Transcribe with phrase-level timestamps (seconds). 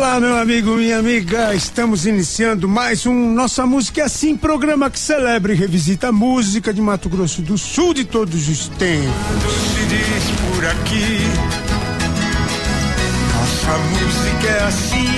[0.00, 1.54] Olá, meu amigo, minha amiga.
[1.54, 6.72] Estamos iniciando mais um Nossa Música é Assim, programa que celebra e revisita a música
[6.72, 9.52] de Mato Grosso do Sul de todos os tempos.
[9.52, 11.18] se diz por aqui.
[13.34, 15.10] Nossa música é assim.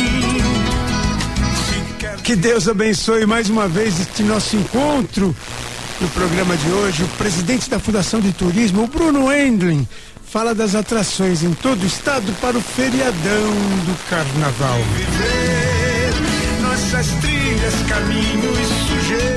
[2.24, 5.32] Que Deus abençoe mais uma vez este nosso encontro
[6.00, 7.04] no programa de hoje.
[7.04, 9.86] O presidente da Fundação de Turismo, o Bruno Endlin,
[10.32, 13.50] fala das atrações em todo o estado para o feriadão
[13.84, 14.78] do carnaval.
[17.20, 17.74] trilhas.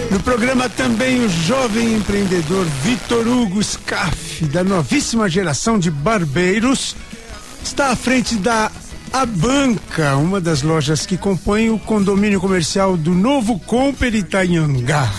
[0.09, 6.95] No programa também o jovem empreendedor Vitor Hugo Scaff, da novíssima geração de barbeiros,
[7.61, 8.71] está à frente da
[9.11, 15.11] A Banca, uma das lojas que compõem o condomínio comercial do Novo Comper Itanhangá.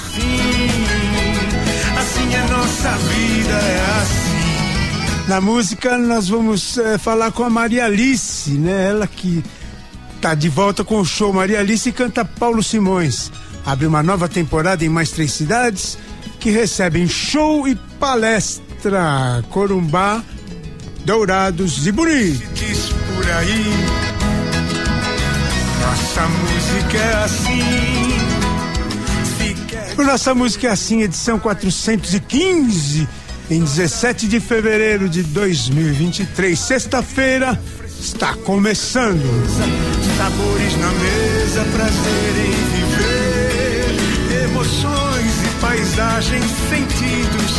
[1.99, 4.26] Assim é nossa vida, é assim.
[5.27, 8.87] Na música nós vamos eh, falar com a Maria Alice, né?
[8.91, 9.43] Ela que
[10.21, 13.33] tá de volta com o show Maria Alice e canta Paulo Simões.
[13.65, 15.99] Abre uma nova temporada em mais três cidades
[16.39, 19.45] que recebem show e palestra.
[19.51, 20.23] Corumbá,
[21.05, 22.47] Dourados e Bonito.
[22.55, 23.65] Diz por aí.
[25.81, 28.37] Nossa música é assim.
[29.99, 33.09] O Nossa Música é Assim, edição 415,
[33.51, 37.61] em 17 de fevereiro de 2023, sexta-feira,
[38.01, 39.23] está começando.
[40.17, 43.97] sabores na mesa, prazer em viver.
[44.45, 47.53] Emoções e paisagens, sentidos.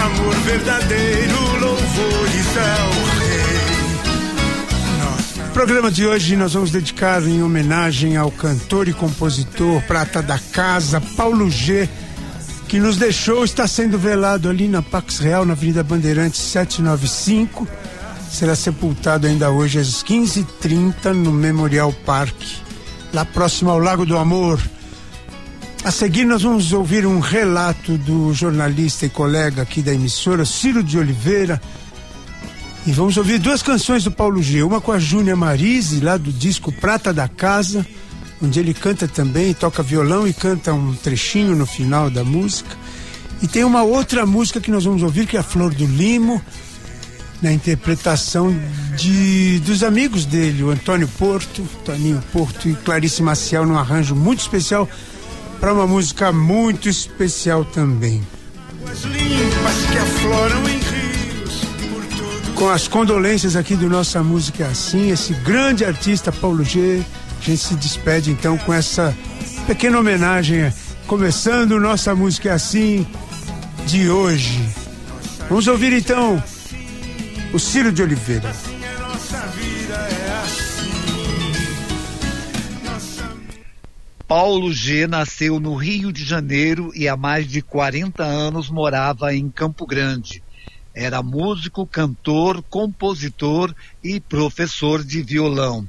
[0.00, 3.52] Amor verdadeiro, louvores ao Rei.
[5.46, 10.38] No programa de hoje nós vamos dedicar em homenagem ao cantor e compositor prata da
[10.38, 11.88] casa, Paulo G,
[12.72, 17.68] que nos deixou, está sendo velado ali na Pax Real, na Avenida Bandeirantes 795.
[18.30, 22.56] Será sepultado ainda hoje às 15h30 no Memorial Parque,
[23.12, 24.58] lá próximo ao Lago do Amor.
[25.84, 30.82] A seguir, nós vamos ouvir um relato do jornalista e colega aqui da emissora, Ciro
[30.82, 31.60] de Oliveira,
[32.86, 34.62] e vamos ouvir duas canções do Paulo G.
[34.62, 37.86] Uma com a Júnia Marise, lá do disco Prata da Casa,
[38.42, 42.76] onde ele canta também, toca violão e canta um trechinho no final da música.
[43.40, 46.42] E tem uma outra música que nós vamos ouvir, que é a Flor do Limo,
[47.40, 48.54] na interpretação
[48.96, 54.40] de dos amigos dele, o Antônio Porto, Toninho Porto e Clarice Maciel, num arranjo muito
[54.40, 54.88] especial,
[55.60, 58.22] para uma música muito especial também.
[62.54, 67.02] Com as condolências aqui do Nossa Música é Assim, esse grande artista Paulo G.
[67.42, 69.12] A gente se despede então com essa
[69.66, 70.72] pequena homenagem,
[71.08, 73.04] começando Nossa Música é Assim
[73.84, 74.60] de hoje.
[75.48, 76.40] Vamos ouvir então
[77.52, 78.48] o Ciro de Oliveira.
[84.28, 89.50] Paulo G nasceu no Rio de Janeiro e há mais de 40 anos morava em
[89.50, 90.44] Campo Grande.
[90.94, 95.88] Era músico, cantor, compositor e professor de violão.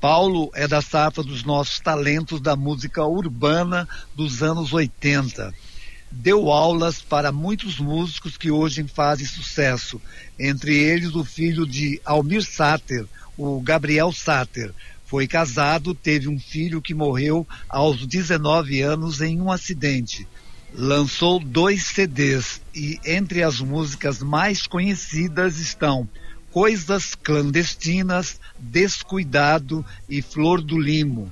[0.00, 5.52] Paulo é da safra dos nossos talentos da música urbana dos anos 80.
[6.10, 10.00] Deu aulas para muitos músicos que hoje fazem sucesso,
[10.38, 13.04] entre eles o filho de Almir Sater,
[13.36, 14.72] o Gabriel Sater.
[15.04, 20.26] Foi casado, teve um filho que morreu aos 19 anos em um acidente.
[20.72, 26.08] Lançou dois CDs e entre as músicas mais conhecidas estão
[26.50, 31.30] Coisas Clandestinas, Descuidado e Flor do Limo.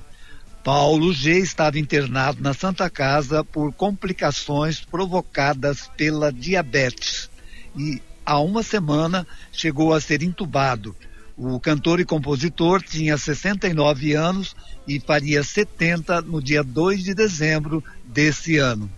[0.63, 7.29] Paulo G estava internado na Santa Casa por complicações provocadas pela diabetes
[7.77, 10.95] e há uma semana chegou a ser entubado.
[11.37, 14.55] O cantor e compositor tinha 69 anos
[14.87, 18.89] e faria 70 no dia 2 de dezembro desse ano.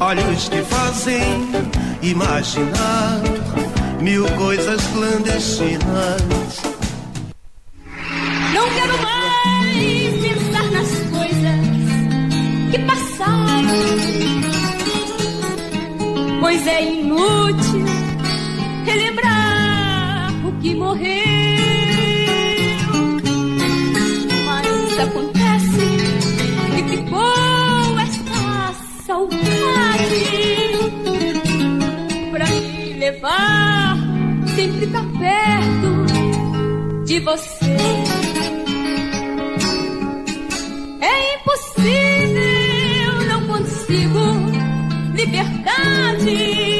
[0.00, 1.22] Olhos que fazem
[2.02, 3.22] imaginar
[4.00, 6.62] mil coisas clandestinas.
[8.54, 11.60] Não quero mais pensar nas coisas
[12.70, 13.78] que passaram,
[16.40, 17.84] pois é inútil
[18.84, 21.28] relembrar o que morreu.
[24.46, 25.86] Mas acontece
[26.76, 28.74] que ficou esta
[29.06, 29.38] saudade
[32.32, 33.57] pra me levar
[34.58, 35.90] sempre tá perto
[37.04, 37.76] de você.
[41.00, 44.18] É impossível, não consigo
[45.14, 46.77] liberdade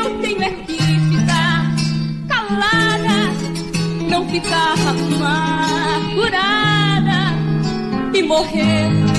[0.00, 1.74] Eu tenho é que ficar
[2.28, 3.32] calada,
[4.10, 4.74] não ficar
[5.16, 6.52] amargurada
[8.12, 9.11] e morrer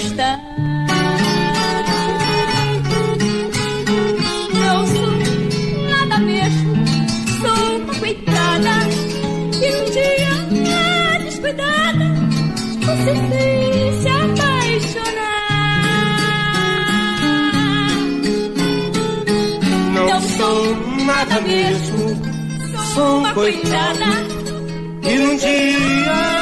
[0.00, 0.40] gostar.
[4.54, 5.10] Não sou
[5.88, 6.74] nada mesmo,
[7.40, 8.70] sou uma coitada
[9.52, 10.34] que um dia
[11.24, 12.06] descuidada
[12.80, 15.40] você fez se apaixonar.
[19.94, 22.02] Não sou nada mesmo,
[22.94, 24.40] sou uma coitada
[25.02, 26.40] e num dia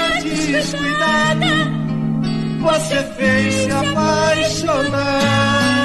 [0.53, 1.68] descuidada
[2.69, 5.78] você fez se apaixonar.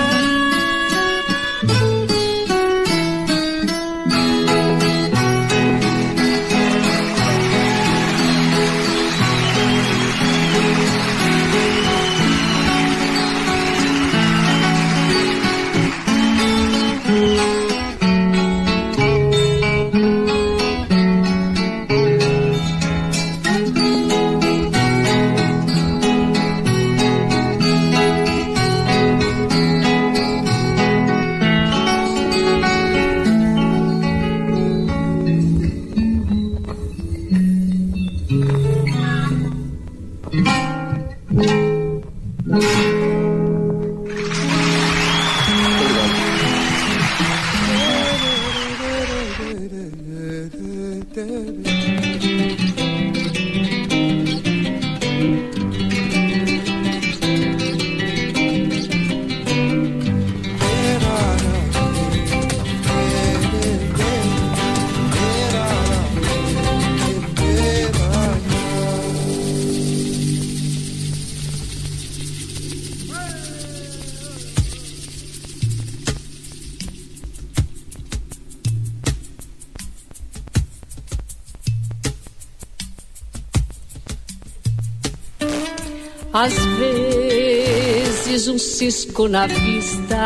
[88.84, 90.26] Cisco na vista.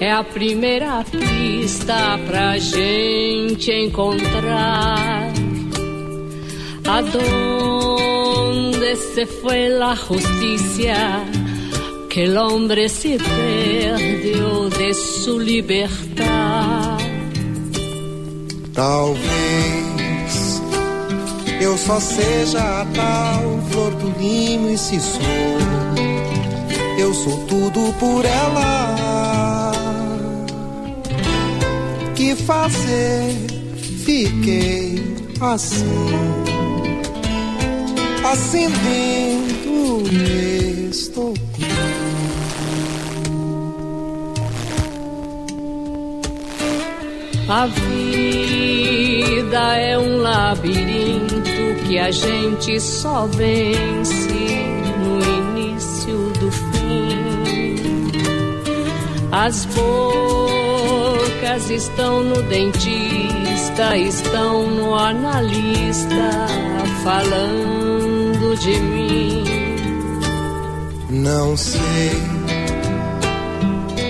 [0.00, 5.32] É a primeira pista pra gente encontrar.
[6.86, 11.24] Aonde se foi la justicia
[12.10, 16.98] que el hombre se perdió de su libertad.
[18.74, 20.60] Talvez
[21.60, 25.20] eu só seja a tal flor do ninho e se sou,
[26.98, 29.72] eu sou tudo por ela.
[32.14, 33.34] Que fazer?
[34.04, 35.02] Fiquei
[35.40, 35.84] assim,
[38.24, 39.54] assim lindo
[40.90, 41.34] estou.
[47.48, 48.06] A vida
[49.76, 54.73] é um labirinto que a gente só vence
[59.36, 66.46] As bocas estão no dentista, estão no analista,
[67.02, 69.42] falando de mim.
[71.10, 72.12] Não sei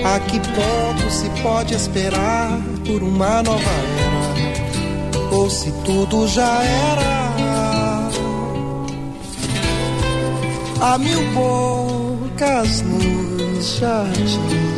[0.04, 7.32] a que ponto se pode esperar por uma nova era, ou se tudo já era.
[10.82, 14.73] Há mil bocas nos jardins,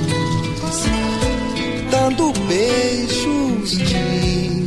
[1.91, 4.67] dando beijos de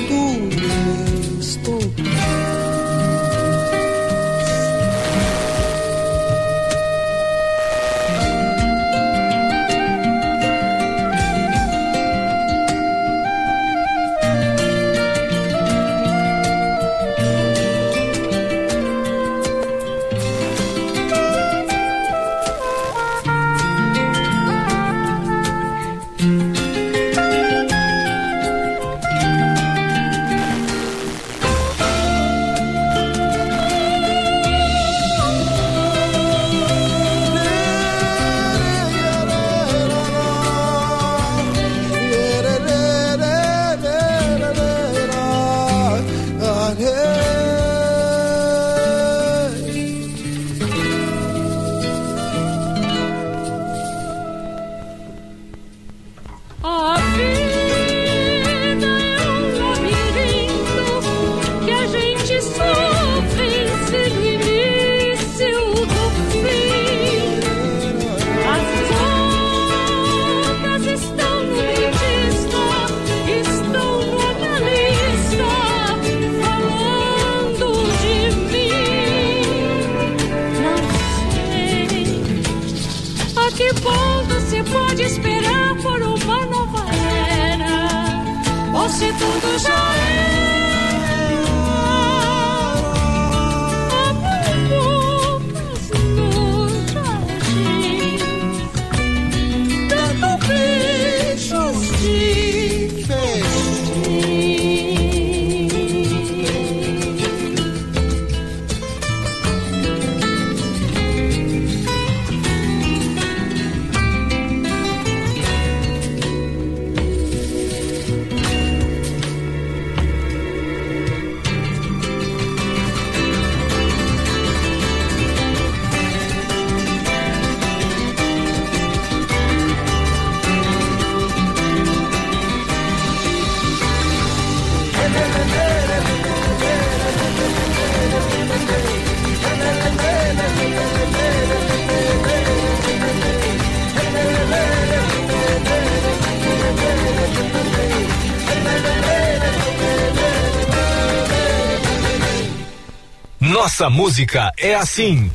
[153.61, 155.29] Nossa música é assim.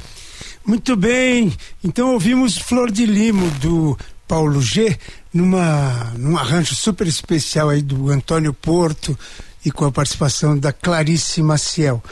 [0.66, 4.98] Muito bem, então ouvimos Flor de Limo do Paulo G
[5.32, 9.16] numa num arranjo super especial aí do Antônio Porto
[9.64, 12.02] e com a participação da Clarice Maciel.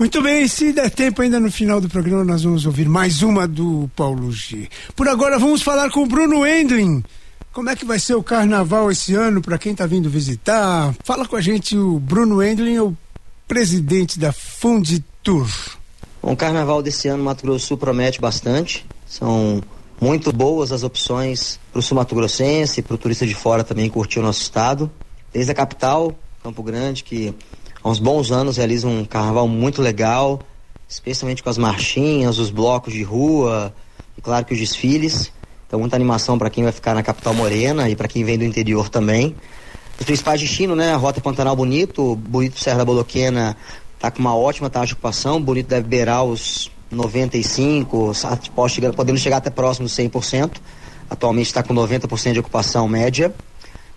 [0.00, 3.46] Muito bem, se der tempo ainda no final do programa nós vamos ouvir mais uma
[3.46, 4.68] do Paulo G.
[4.96, 7.04] Por agora vamos falar com o Bruno Endlin.
[7.52, 10.92] Como é que vai ser o carnaval esse ano para quem está vindo visitar?
[11.04, 12.96] Fala com a gente o Bruno Endlin, o
[13.46, 15.48] presidente da Funditur.
[16.22, 18.86] O carnaval desse ano Mato Grosso Sul promete bastante.
[19.06, 19.62] São
[20.00, 23.88] muito boas as opções para o sul Mato Grossense, para o turista de fora também
[23.90, 24.90] curtir o nosso estado.
[25.32, 27.34] Desde a capital, Campo Grande, que
[27.82, 30.40] há uns bons anos realiza um carnaval muito legal,
[30.88, 33.74] especialmente com as marchinhas, os blocos de rua
[34.16, 35.30] e claro que os desfiles.
[35.66, 38.44] Então muita animação para quem vai ficar na capital morena e para quem vem do
[38.44, 39.34] interior também.
[39.98, 40.94] Principais destinos, né?
[40.94, 43.56] Rota Pantanal Bonito, Bonito Serra da Boloquena
[43.94, 48.12] está com uma ótima taxa de ocupação, Bonito deve beirar os 95,
[48.54, 50.52] pode chegar, podendo chegar até próximo dos 100%.
[51.08, 53.32] Atualmente está com 90% de ocupação média.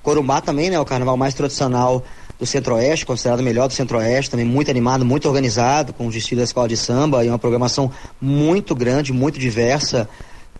[0.03, 0.79] Corumbá também, né?
[0.79, 2.03] O carnaval mais tradicional
[2.39, 6.39] do Centro-Oeste, considerado o melhor do Centro-Oeste, também muito animado, muito organizado, com o desfile
[6.39, 10.07] da escola de samba e uma programação muito grande, muito diversa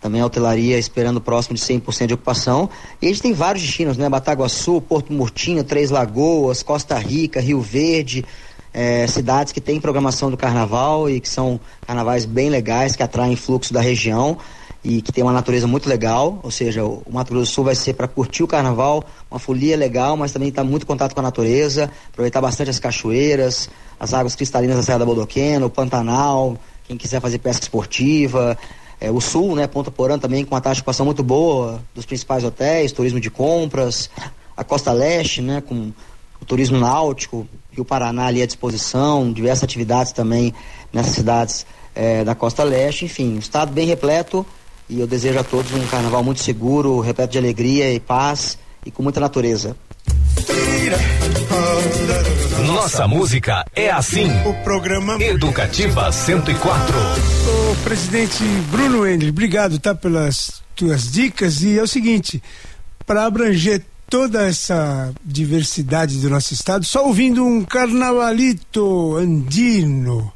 [0.00, 2.68] também a hotelaria esperando próximo de 100% de ocupação.
[3.00, 4.08] E a gente tem vários destinos, né?
[4.08, 8.24] Bataguaçu, Porto Murtinho, Três Lagoas, Costa Rica, Rio Verde,
[8.72, 13.36] é, cidades que têm programação do carnaval e que são carnavais bem legais, que atraem
[13.36, 14.38] fluxo da região.
[14.84, 17.74] e que tem uma natureza muito legal, ou seja, o, Mato Grosso do Sul vai
[17.74, 21.22] ser para curtir o carnaval, uma folia legal, mas também está muito contato com a
[21.22, 26.96] natureza, aproveitar bastante as cachoeiras, as águas cristalinas da Serra da Bodoquena, o Pantanal, quem
[26.96, 28.56] quiser fazer pesca esportiva,
[29.00, 32.04] é, o Sul, né, Ponta Porã também com uma taxa de ocupação muito boa dos
[32.04, 34.10] principais hotéis, turismo de compras,
[34.56, 35.92] a Costa Leste, né, com
[36.40, 40.52] o turismo náutico, Rio Paraná ali à disposição, diversas atividades também
[40.92, 44.44] nessas cidades é, da Costa Leste, enfim, um estado bem repleto
[44.88, 48.90] e eu desejo a todos um carnaval muito seguro, repleto de alegria e paz e
[48.90, 49.76] com muita natureza.
[52.66, 54.26] Nossa música é assim.
[54.44, 56.96] O programa Educativa 104.
[56.96, 62.42] O presidente Bruno Endler, obrigado tá pelas tuas dicas e é o seguinte,
[63.06, 70.32] para abranger toda essa diversidade do nosso estado, só ouvindo um carnavalito andino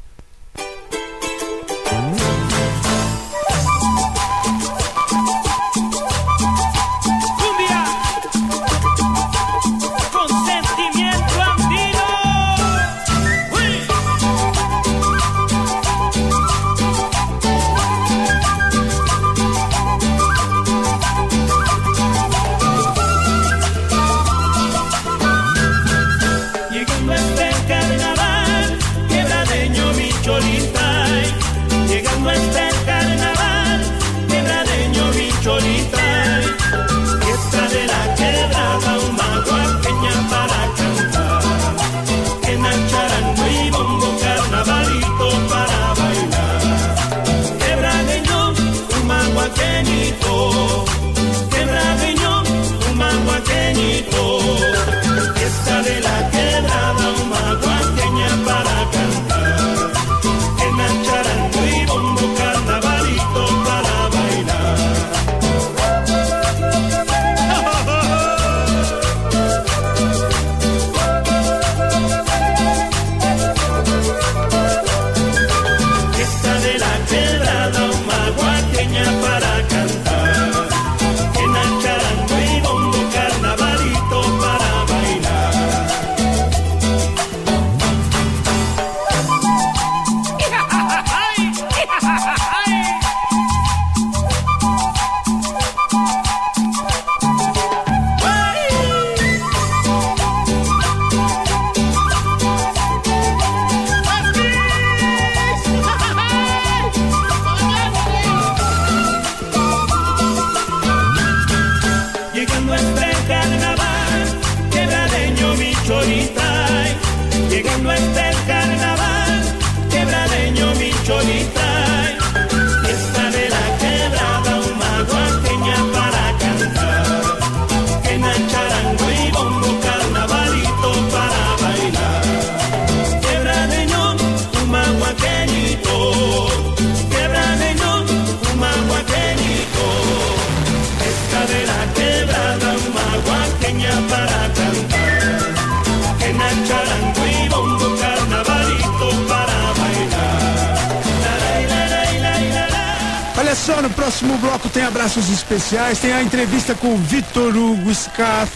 [153.80, 158.50] no próximo bloco tem abraços especiais, tem a entrevista com o Vitor Hugo Scaff,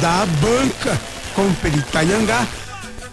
[0.00, 0.98] da banca,
[1.34, 2.46] com Peritaiangá.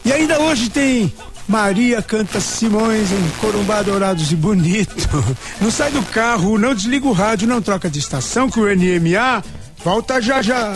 [0.05, 1.11] E ainda hoje tem
[1.47, 5.09] Maria canta Simões em Corumbá Dourados e Bonito.
[5.59, 9.43] Não sai do carro, não desliga o rádio, não troca de estação que o NMA
[9.83, 10.73] volta já já.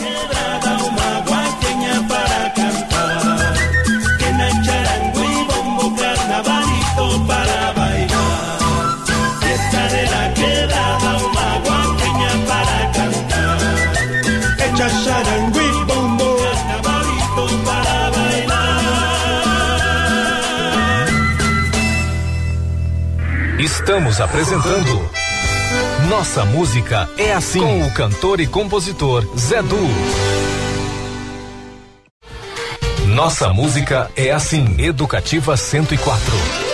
[23.60, 25.10] Estamos apresentando
[26.08, 29.78] Nossa Música é Assim com o cantor e compositor Zé Du.
[33.08, 36.69] Nossa Música é Assim, Educativa 104.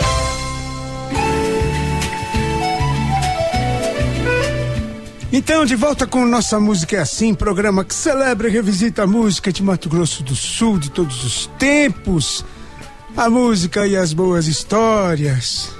[5.38, 9.52] Então, de volta com Nossa Música é Assim, programa que celebra e revisita a música
[9.52, 12.45] de Mato Grosso do Sul de todos os tempos,
[13.17, 15.74] a música e as boas histórias.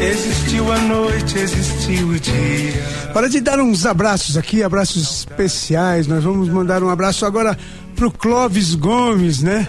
[0.00, 3.10] Existiu a noite, existiu o dia.
[3.12, 6.06] Para de dar uns abraços aqui, abraços especiais.
[6.06, 7.58] Nós vamos mandar um abraço agora
[7.94, 9.68] pro Clóvis Gomes, né?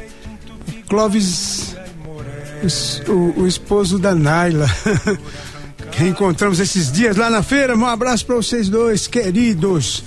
[0.88, 1.68] Clóvis
[3.07, 4.67] o, o, esposo da Naila.
[5.91, 7.75] Reencontramos esses dias lá na feira.
[7.75, 10.03] Um abraço para vocês dois, queridos.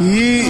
[0.00, 0.44] E,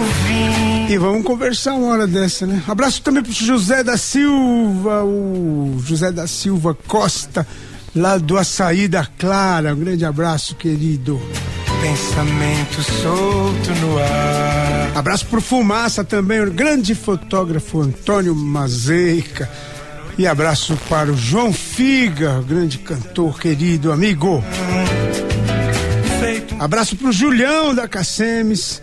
[0.89, 2.63] e vamos conversar uma hora dessa, né?
[2.67, 7.47] Abraço também pro José da Silva, o José da Silva Costa,
[7.95, 9.75] lá do Açaí da Clara.
[9.75, 11.21] Um grande abraço, querido.
[11.81, 14.97] Pensamento solto no ar.
[14.97, 19.49] Abraço pro Fumaça também, o grande fotógrafo Antônio Mazeica.
[20.19, 24.43] E abraço para o João Figa, grande cantor, querido amigo.
[26.59, 28.81] Abraço para o Julião da Cacemes,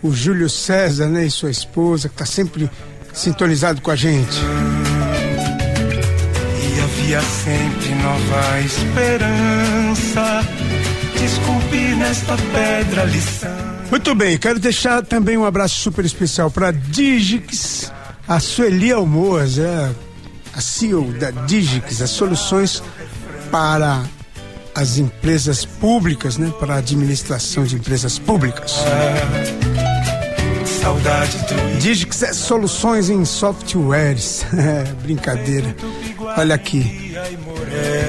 [0.00, 2.70] o Júlio César, né, e sua esposa, que está sempre
[3.12, 4.38] sintonizado com a gente.
[6.62, 10.48] E havia sempre nova esperança.
[11.18, 13.50] Desculpe nesta pedra lição.
[13.90, 17.92] Muito bem, quero deixar também um abraço super especial para Digix,
[18.28, 19.90] a Sueli Almoas, é
[20.56, 22.82] a CEO da Digix, as soluções
[23.50, 24.02] para
[24.74, 28.74] as empresas públicas, né, para a administração de empresas públicas.
[31.80, 34.44] Digix é soluções em softwares.
[34.56, 35.76] É, brincadeira.
[36.36, 37.14] Olha aqui.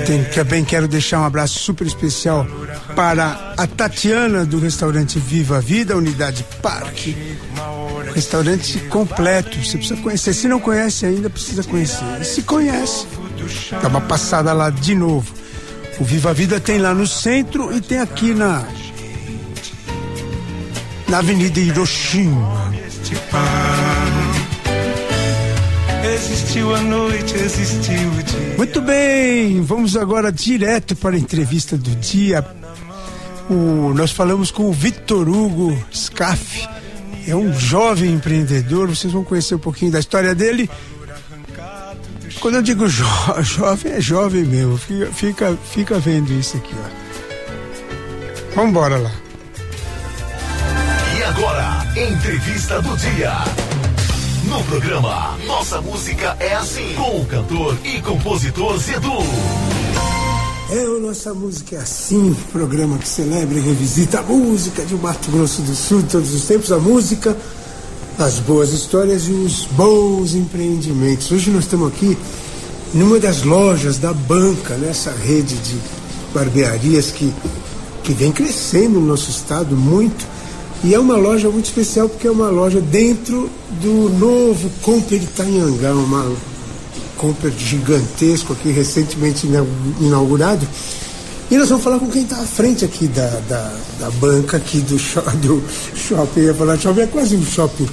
[0.05, 2.47] Tem, também quero deixar um abraço super especial
[2.95, 7.15] para a Tatiana do restaurante Viva Vida, Unidade Parque.
[8.13, 10.33] Restaurante completo, você precisa conhecer.
[10.33, 12.03] Se não conhece ainda, precisa conhecer.
[12.21, 13.05] E se conhece,
[13.81, 15.31] dá uma passada lá de novo.
[15.99, 18.65] O Viva Vida tem lá no centro e tem aqui na
[21.07, 22.71] na Avenida Hiroshima.
[26.29, 28.55] Existiu a noite, existiu o dia.
[28.57, 32.45] Muito bem, vamos agora direto para a entrevista do dia.
[33.49, 36.67] O- nós falamos com o Victor Hugo Scaff,
[37.27, 40.69] é um jovem empreendedor, vocês vão conhecer um pouquinho da história dele.
[42.41, 43.05] Quando eu digo jo
[43.41, 46.89] jovem, é jovem mesmo, fica, fica, fica vendo isso aqui, ó.
[48.53, 49.11] Vamos embora lá.
[51.17, 53.31] E agora, entrevista do dia.
[54.57, 59.19] No programa Nossa Música é Assim, com o cantor e compositor Zedu.
[60.71, 65.29] É, o Nossa Música é assim, programa que celebra e revisita a música de Mato
[65.29, 67.37] Grosso do Sul, todos os tempos, a música,
[68.17, 71.31] as boas histórias e os bons empreendimentos.
[71.31, 72.17] Hoje nós estamos aqui
[72.95, 75.77] numa das lojas da banca, nessa rede de
[76.33, 77.31] barbearias que,
[78.03, 80.25] que vem crescendo no nosso estado muito.
[80.83, 83.49] E é uma loja muito especial porque é uma loja dentro
[83.81, 86.31] do novo Comper Itanhangá, uma
[87.17, 89.65] Comper gigantesco aqui, recentemente ina-
[89.99, 90.67] inaugurado.
[91.49, 94.79] E nós vamos falar com quem está à frente aqui da, da, da banca aqui
[94.81, 94.95] do,
[95.41, 95.63] do
[95.95, 96.41] shopping.
[96.41, 97.87] Ia falar shopping, é quase um shopping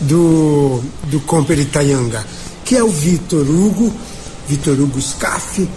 [0.00, 2.24] do, do Comper Itanhangá,
[2.64, 3.92] que é o Vitor Hugo,
[4.48, 5.68] Vitor Hugo Scaff.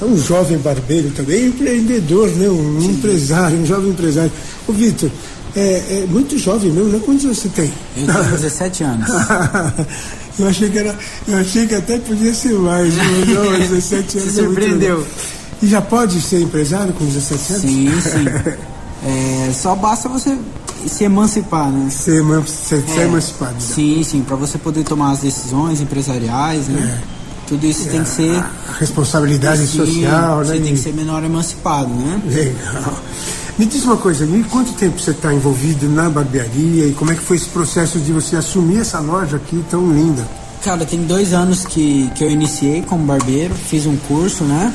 [0.00, 2.48] É um jovem barbeiro também, empreendedor, né?
[2.48, 4.32] um empresário, um jovem empresário.
[4.66, 5.10] O Vitor,
[5.54, 7.00] é, é muito jovem mesmo, né?
[7.04, 7.72] Quantos anos você tem?
[7.96, 9.08] Eu tenho 17 anos.
[10.38, 10.96] eu achei que era.
[11.28, 12.94] Eu achei que até podia ser mais.
[12.96, 14.32] Não, não, 17 anos.
[14.32, 14.96] Se é surpreendeu.
[14.98, 15.10] legal.
[15.62, 17.62] E já pode ser empresário com 17 anos?
[17.62, 18.52] Sim, sim.
[19.04, 20.38] É, só basta você
[20.86, 21.90] se emancipar, né?
[21.90, 23.54] Ser, eman ser, ser É, emancipado.
[23.58, 23.74] já.
[23.74, 27.00] Sim, sim, para você poder tomar as decisões empresariais, né?
[27.48, 28.36] Tudo isso tem que ser.
[28.36, 30.44] A responsabilidade social, né?
[30.44, 32.20] Você tem que ser menor emancipado, né?
[32.26, 32.94] Legal.
[33.58, 37.14] Me diz uma coisa, e quanto tempo você está envolvido na barbearia e como é
[37.14, 40.26] que foi esse processo de você assumir essa loja aqui tão linda?
[40.62, 44.72] Cara, tem dois anos que, que eu iniciei como barbeiro, fiz um curso, né?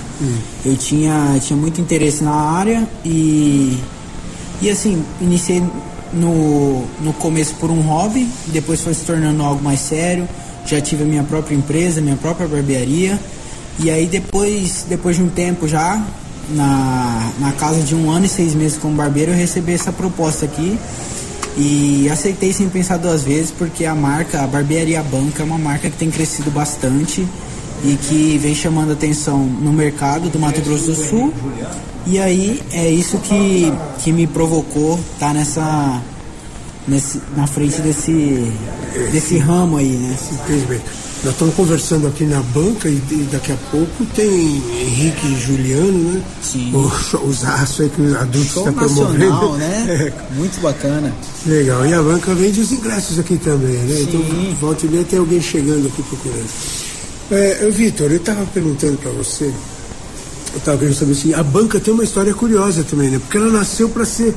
[0.66, 3.80] Eu tinha, tinha muito interesse na área e,
[4.62, 5.64] e assim, iniciei
[6.14, 10.28] no, no começo por um hobby, depois foi se tornando algo mais sério.
[10.66, 13.18] Já tive a minha própria empresa, minha própria barbearia.
[13.80, 16.04] E aí depois, depois de um tempo já,
[16.50, 20.46] na, na casa de um ano e seis meses como barbeiro, eu recebi essa proposta
[20.46, 20.78] aqui.
[21.58, 25.90] E aceitei sem pensar duas vezes, porque a marca, a Barbearia Banca, é uma marca
[25.90, 27.28] que tem crescido bastante
[27.84, 31.34] e que vem chamando atenção no mercado do Mato Grosso do Sul.
[32.06, 36.02] E aí é isso que, que me provocou estar nessa,
[36.88, 38.52] nesse, na frente desse,
[39.12, 40.18] desse ramo aí, né?
[40.18, 40.84] Simplesmente.
[41.24, 46.14] Nós estamos conversando aqui na banca e, e daqui a pouco tem Henrique e Juliano,
[46.14, 46.22] né?
[46.44, 46.72] Sim.
[46.76, 49.58] O showzaço aí que os adultos estão nacional, promovendo.
[49.58, 50.14] né?
[50.38, 51.14] Muito bacana.
[51.48, 51.86] É, legal.
[51.88, 53.96] E a banca vende os ingressos aqui também, né?
[53.96, 54.04] Sim.
[54.04, 56.48] Então, volta e meia tem alguém chegando aqui procurando.
[57.32, 59.46] É, Vitor, eu estava perguntando para você,
[60.54, 63.20] eu estava querendo saber se a banca tem uma história curiosa também, né?
[63.20, 64.34] Porque ela nasceu para ser,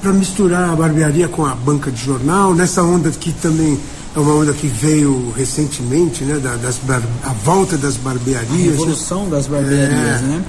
[0.00, 3.78] para misturar a barbearia com a banca de jornal, nessa onda que também
[4.14, 6.38] é uma onda que veio recentemente, né?
[6.38, 8.50] Da, das bar, a volta das barbearias.
[8.50, 8.64] A né?
[8.64, 9.30] revolução né?
[9.30, 10.22] das barbearias, é.
[10.22, 10.44] né?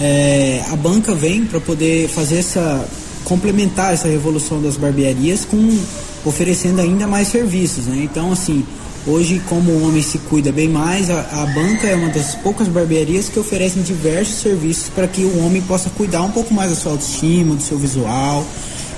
[0.00, 2.84] É, a banca vem para poder fazer essa
[3.24, 5.78] complementar essa revolução das barbearias com
[6.26, 8.00] oferecendo ainda mais serviços, né?
[8.02, 8.64] Então assim
[9.06, 12.68] Hoje, como o homem se cuida bem mais, a, a, banca é uma das poucas
[12.68, 16.76] barbearias que oferecem diversos serviços para que o homem possa cuidar um pouco mais da
[16.76, 18.46] sua autoestima, do seu visual,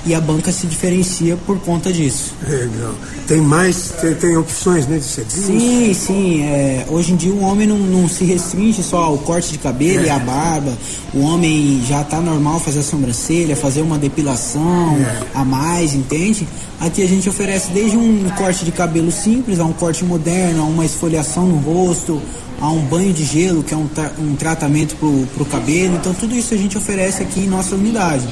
[0.07, 2.33] e a banca se diferencia por conta disso.
[2.49, 2.95] Legal.
[3.27, 5.47] Tem mais, tem, tem opções né, de serviço?
[5.47, 6.43] Sim, sim.
[6.45, 10.05] É, hoje em dia o homem não, não se restringe só ao corte de cabelo
[10.05, 10.07] é.
[10.07, 10.79] e a barba.
[11.13, 15.23] O homem já está normal fazer a sobrancelha, fazer uma depilação é.
[15.35, 16.47] a mais, entende?
[16.79, 20.67] Aqui a gente oferece desde um corte de cabelo simples a um corte moderno, a
[20.67, 22.23] uma esfoliação no rosto,
[22.61, 25.09] a um banho de gelo, que é um, tra um tratamento para
[25.43, 25.97] o cabelo.
[25.97, 28.27] Então tudo isso a gente oferece aqui em nossa unidade.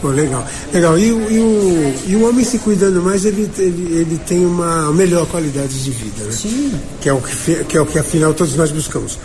[0.00, 0.46] Pô, legal.
[0.72, 0.98] Legal.
[0.98, 5.26] E, e, o, e o homem se cuidando mais, ele, ele, ele tem uma melhor
[5.26, 6.32] qualidade de vida, né?
[6.32, 6.72] Sim.
[7.00, 9.18] Que é o que, que, é o que afinal todos nós buscamos.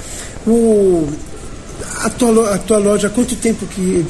[0.47, 1.07] O,
[2.03, 4.05] a tua, a tua loja, há quanto tempo que.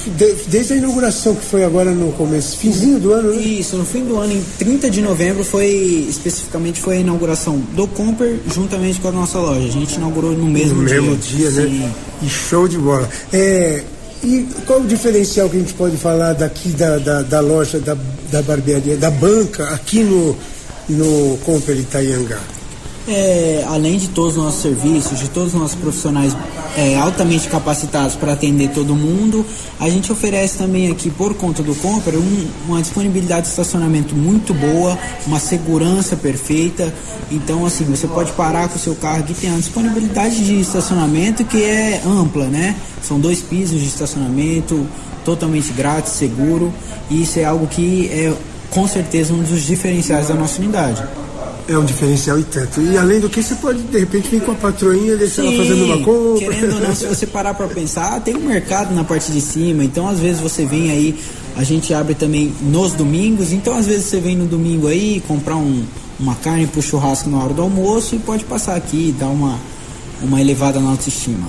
[0.48, 3.40] desde a inauguração, que foi agora no começo, finzinho do ano, né?
[3.40, 7.86] Isso, no fim do ano, em 30 de novembro, foi especificamente foi a inauguração do
[7.86, 9.66] Comper juntamente com a nossa loja.
[9.66, 11.00] A gente inaugurou no mesmo no dia.
[11.00, 11.62] No mesmo dia, né?
[11.62, 11.92] Sim.
[12.22, 13.08] E show de bola.
[13.32, 13.82] É,
[14.24, 17.96] e qual o diferencial que a gente pode falar daqui da, da, da loja da,
[18.30, 20.36] da barbearia, da banca, aqui no,
[20.88, 22.40] no Comper Itaiangá?
[23.06, 26.34] É, além de todos os nossos serviços, de todos os nossos profissionais
[26.74, 29.44] é, altamente capacitados para atender todo mundo,
[29.78, 34.54] a gente oferece também aqui, por conta do Compra, um, uma disponibilidade de estacionamento muito
[34.54, 36.94] boa, uma segurança perfeita.
[37.30, 41.44] Então, assim, você pode parar com o seu carro aqui, tem a disponibilidade de estacionamento
[41.44, 42.74] que é ampla, né?
[43.02, 44.86] São dois pisos de estacionamento,
[45.26, 46.72] totalmente grátis, seguro,
[47.10, 48.32] e isso é algo que é
[48.70, 51.02] com certeza um dos diferenciais da nossa unidade
[51.68, 52.80] é um diferencial e tanto.
[52.80, 55.64] E além do que, você pode de repente vir com a patroinha, deixar Sim, ela
[55.64, 56.54] fazendo uma compra.
[56.54, 59.84] Querendo ou não, se você parar para pensar, tem um mercado na parte de cima,
[59.84, 61.18] então às vezes você vem aí,
[61.56, 65.56] a gente abre também nos domingos, então às vezes você vem no domingo aí comprar
[65.56, 65.84] um,
[66.18, 69.58] uma carne pro churrasco na hora do almoço e pode passar aqui e dar uma,
[70.22, 71.48] uma elevada na autoestima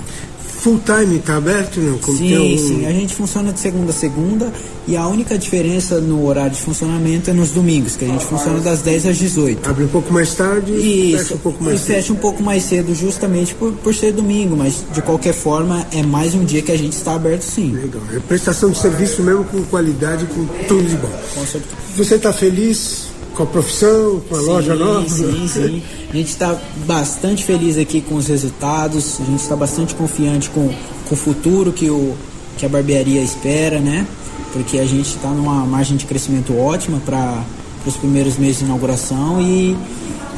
[0.66, 1.96] full time está aberto, não?
[1.98, 2.86] Como sim, sim.
[2.86, 4.52] A gente funciona de segunda a segunda
[4.88, 8.58] e a única diferença no horário de funcionamento é nos domingos, que a gente funciona
[8.58, 9.70] das 10 às 18.
[9.70, 11.94] Abre um pouco mais tarde e fecha um pouco mais e cedo.
[11.94, 16.02] fecha um pouco mais cedo justamente por, por ser domingo, mas de qualquer forma é
[16.02, 17.70] mais um dia que a gente está aberto sim.
[17.70, 18.02] Legal.
[18.12, 21.12] É prestação de serviço mesmo com qualidade, com tudo de bom.
[21.32, 21.76] Com certeza.
[21.96, 23.05] Você está feliz?
[23.36, 25.08] Com a profissão, com a sim, loja nova?
[25.08, 25.82] Sim, sim.
[26.10, 30.72] A gente está bastante feliz aqui com os resultados, a gente está bastante confiante com,
[31.06, 32.14] com o futuro que, o,
[32.56, 34.06] que a barbearia espera, né?
[34.52, 37.44] Porque a gente está numa margem de crescimento ótima para
[37.84, 39.76] os primeiros meses de inauguração e,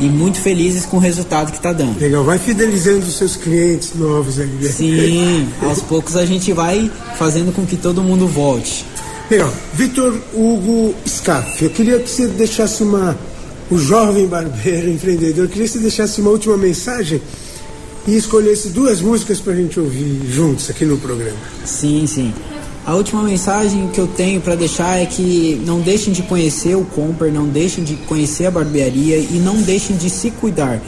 [0.00, 2.00] e muito felizes com o resultado que está dando.
[2.00, 4.46] Legal, vai fidelizando os seus clientes novos aí.
[4.46, 4.68] Né?
[4.68, 8.84] Sim, aos poucos a gente vai fazendo com que todo mundo volte.
[9.30, 9.52] Legal.
[9.74, 13.16] Vitor Hugo Scaff, eu queria que você deixasse uma.
[13.70, 17.20] O jovem barbeiro empreendedor, eu queria que você deixasse uma última mensagem
[18.06, 21.36] e escolhesse duas músicas para a gente ouvir juntos aqui no programa.
[21.66, 22.32] Sim, sim.
[22.86, 26.84] A última mensagem que eu tenho para deixar é que não deixem de conhecer o
[26.86, 30.80] Comper, não deixem de conhecer a barbearia e não deixem de se cuidar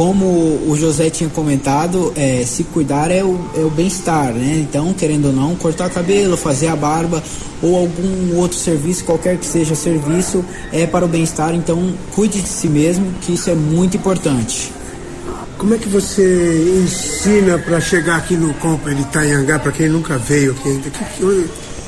[0.00, 0.24] como
[0.66, 4.56] o José tinha comentado, é, se cuidar é o, é o bem-estar, né?
[4.66, 7.22] Então, querendo ou não, cortar cabelo, fazer a barba
[7.60, 11.54] ou algum outro serviço, qualquer que seja serviço, é para o bem-estar.
[11.54, 14.72] Então, cuide de si mesmo, que isso é muito importante.
[15.58, 20.16] Como é que você ensina para chegar aqui no Compa de Itanhangá, para quem nunca
[20.16, 20.90] veio aqui ainda?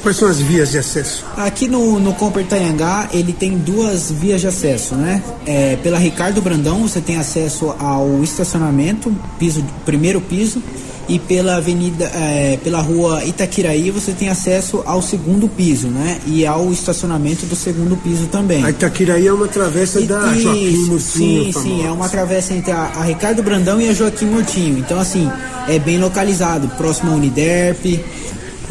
[0.03, 1.25] Quais são as vias de acesso?
[1.37, 5.23] Aqui no, no Comper Tanhangá, ele tem duas vias de acesso, né?
[5.47, 10.61] É, pela Ricardo Brandão, você tem acesso ao estacionamento, piso, primeiro piso,
[11.09, 16.19] e pela avenida, é, pela rua Itaquiraí, você tem acesso ao segundo piso, né?
[16.27, 18.65] E ao estacionamento do segundo piso também.
[18.65, 21.53] A Itaquiraí é uma travessa e, da Joaquim Murtinho.
[21.53, 24.79] Sim, sim, é uma travessa entre a, a Ricardo Brandão e a Joaquim Murtinho.
[24.79, 25.31] Então, assim,
[25.69, 28.01] é bem localizado, próximo ao Uniderp.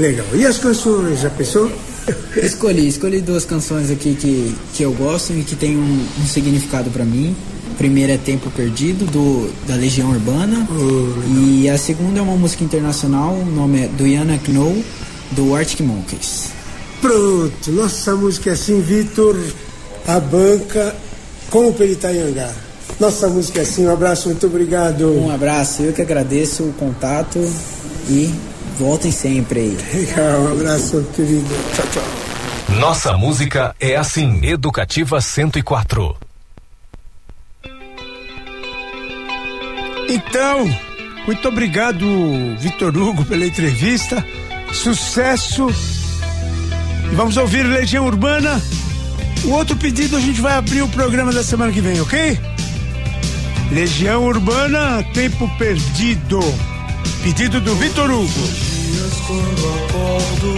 [0.01, 0.25] Legal.
[0.33, 1.71] E as canções, já pensou?
[2.35, 6.89] Escolhi, escolhi duas canções aqui que, que eu gosto e que tem um, um significado
[6.89, 7.35] para mim.
[7.71, 10.67] A primeira é Tempo Perdido, do, da Legião Urbana.
[10.71, 14.83] Oh, e a segunda é uma música internacional, o nome é Diana Knoll,
[15.33, 16.49] do Arctic Monkeys.
[16.99, 19.39] Pronto, nossa música é assim, Vitor,
[20.07, 20.95] a banca
[21.51, 22.51] com o Peritaiangá.
[22.99, 25.11] Nossa música é assim, um abraço, muito obrigado.
[25.11, 27.37] Um abraço, eu que agradeço o contato
[28.09, 28.33] e
[28.81, 29.77] Voltem sempre aí.
[29.93, 31.47] Legal, um abraço, querido.
[31.75, 32.79] Tchau, tchau.
[32.79, 36.17] Nossa música é assim, Educativa 104.
[40.09, 40.67] Então,
[41.27, 42.03] muito obrigado,
[42.57, 44.25] Vitor Hugo, pela entrevista.
[44.73, 45.67] Sucesso.
[47.11, 48.59] E vamos ouvir Legião Urbana.
[49.43, 52.39] O outro pedido a gente vai abrir o programa da semana que vem, ok?
[53.71, 56.39] Legião Urbana, Tempo Perdido.
[57.21, 58.70] Pedido do Vitor Hugo.
[58.91, 60.51] Dias quando acordo,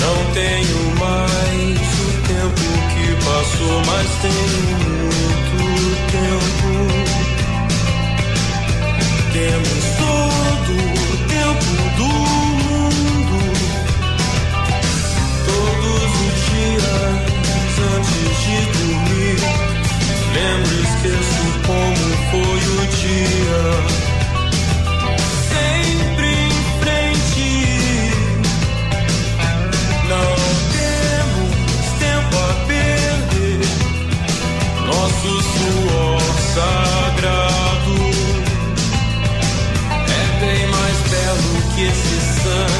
[0.00, 5.58] não tenho mais o tempo que passou, mas tenho muito
[6.10, 6.68] tempo.
[9.34, 12.08] Temos todo o tempo do
[12.64, 13.38] mundo,
[15.44, 19.38] todos os dias antes de dormir.
[20.32, 24.07] Lembro, esqueço como foi o dia.
[41.78, 42.77] Belo que esse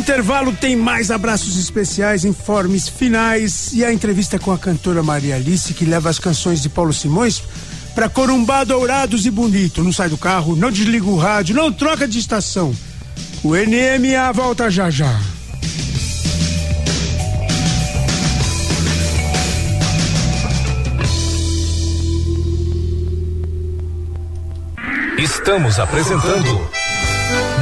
[0.00, 5.74] intervalo, tem mais abraços especiais, informes finais e a entrevista com a cantora Maria Alice,
[5.74, 7.42] que leva as canções de Paulo Simões
[7.94, 9.84] para Corumbá, Dourados e Bonito.
[9.84, 12.74] Não sai do carro, não desliga o rádio, não troca de estação.
[13.44, 15.20] O NMA volta já já.
[25.18, 26.79] Estamos apresentando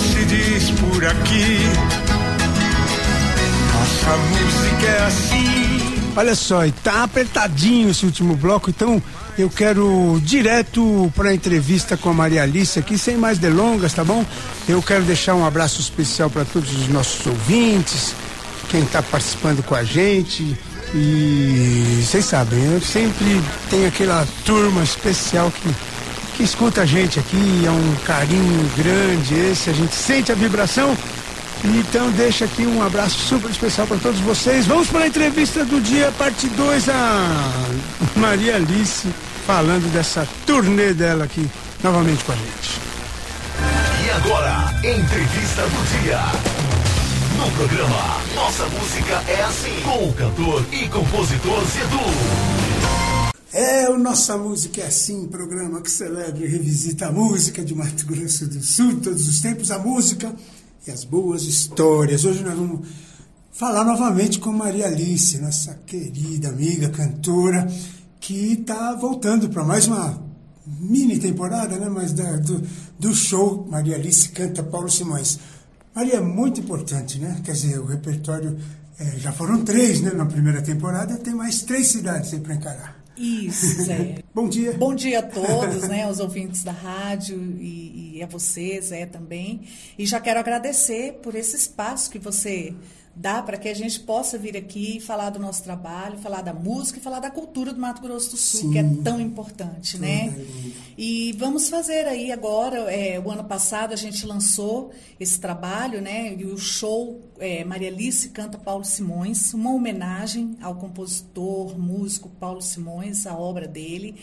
[0.00, 1.58] Se diz por aqui.
[3.72, 5.54] Nossa música é assim.
[6.16, 9.02] Olha só, e tá apertadinho esse último bloco, então
[9.36, 14.04] eu quero direto para a entrevista com a Maria Alice aqui, sem mais delongas, tá
[14.04, 14.24] bom?
[14.68, 18.14] Eu quero deixar um abraço especial para todos os nossos ouvintes,
[18.68, 20.56] quem está participando com a gente.
[20.94, 25.68] E vocês sabem, eu sempre tenho aquela turma especial que,
[26.34, 30.96] que escuta a gente aqui, é um carinho grande esse, a gente sente a vibração.
[31.64, 34.66] Então deixa aqui um abraço super especial para todos vocês.
[34.66, 37.52] Vamos para a entrevista do dia, parte 2, a
[38.16, 39.08] Maria Alice
[39.46, 41.48] falando dessa turnê dela aqui
[41.82, 42.80] novamente com a gente.
[44.04, 46.20] E agora, entrevista do dia.
[47.38, 52.73] No programa Nossa Música é Assim, com o cantor e compositor Zedu.
[53.56, 58.04] É o Nossa Música é Assim, programa que celebra e revisita a música de Mato
[58.04, 60.34] Grosso do Sul, todos os tempos, a música
[60.84, 62.24] e as boas histórias.
[62.24, 62.88] Hoje nós vamos
[63.52, 67.70] falar novamente com Maria Alice, nossa querida amiga cantora,
[68.18, 70.20] que está voltando para mais uma
[70.66, 71.88] mini temporada, né?
[71.88, 72.60] Mas da, do,
[72.98, 75.38] do show Maria Alice canta Paulo Simões.
[75.94, 77.40] Maria é muito importante, né?
[77.44, 78.58] Quer dizer, o repertório
[78.98, 80.10] é, já foram três, né?
[80.10, 83.03] Na primeira temporada tem mais três cidades para encarar.
[83.16, 84.16] Isso, Zé.
[84.34, 84.72] Bom dia.
[84.72, 89.62] Bom dia a todos, né, aos ouvintes da rádio e, e a você, Zé, também.
[89.98, 92.74] E já quero agradecer por esse espaço que você
[93.16, 96.98] dá para que a gente possa vir aqui falar do nosso trabalho, falar da música
[96.98, 98.72] e falar da cultura do Mato Grosso do Sul, Sim.
[98.72, 100.34] que é tão importante, né?
[100.98, 106.34] E vamos fazer aí agora, é, o ano passado a gente lançou esse trabalho, né?
[106.34, 112.60] E o show é, Maria Alice canta Paulo Simões, uma homenagem ao compositor, músico Paulo
[112.60, 114.16] Simões, a obra dele.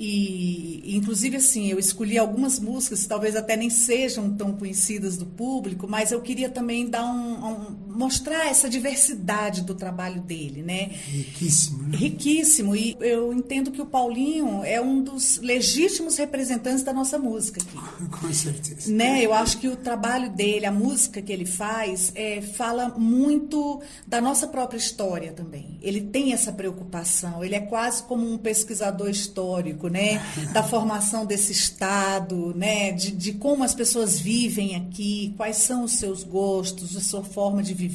[0.00, 5.88] E, inclusive, assim, eu escolhi algumas músicas, talvez até nem sejam tão conhecidas do público,
[5.88, 10.92] mas eu queria também dar um, um mostrar essa diversidade do trabalho dele, né?
[11.06, 11.82] Riquíssimo.
[11.82, 11.96] Né?
[11.96, 12.76] Riquíssimo.
[12.76, 17.76] E eu entendo que o Paulinho é um dos legítimos representantes da nossa música aqui.
[18.08, 18.92] Com certeza.
[18.92, 19.24] Né?
[19.24, 24.20] Eu acho que o trabalho dele, a música que ele faz, é, fala muito da
[24.20, 25.76] nossa própria história também.
[25.82, 27.44] Ele tem essa preocupação.
[27.44, 30.22] Ele é quase como um pesquisador histórico né?
[30.52, 32.92] Da formação desse Estado, né?
[32.92, 37.60] De, de como as pessoas vivem aqui, quais são os seus gostos, a sua forma
[37.60, 37.87] de viver,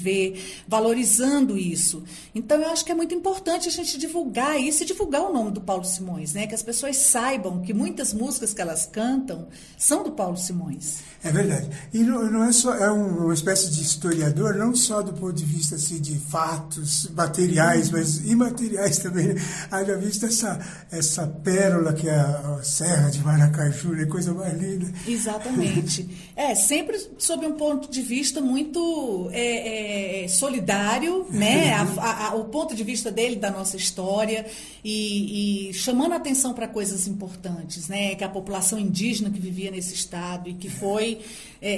[0.68, 2.04] valorizando isso.
[2.34, 5.52] Então, eu acho que é muito importante a gente divulgar isso e divulgar o nome
[5.52, 6.48] do Paulo Simões, né?
[6.48, 11.00] Que as pessoas saibam que muitas músicas que elas cantam são do Paulo Simões.
[11.24, 11.70] É verdade.
[11.94, 15.46] E não, é só, é um, uma espécie de historiador, não só do ponto de
[15.46, 19.28] vista assim, de fatos materiais, mas imateriais também.
[19.28, 19.42] Né?
[19.72, 20.60] Haja visto essa,
[20.92, 24.92] essa pérola pérola que é a, Serra de Maracaju, é coisa mais linda.
[25.08, 26.08] Exatamente.
[26.36, 29.83] é, sempre sob um ponto de vista muito é, é,
[30.28, 31.74] solidário, né?
[31.74, 34.46] A, a, o ponto de vista dele da nossa história
[34.84, 38.16] e, e chamando a atenção para coisas importantes, né?
[38.16, 41.20] Que a população indígena que vivia nesse estado e que foi
[41.62, 41.74] é,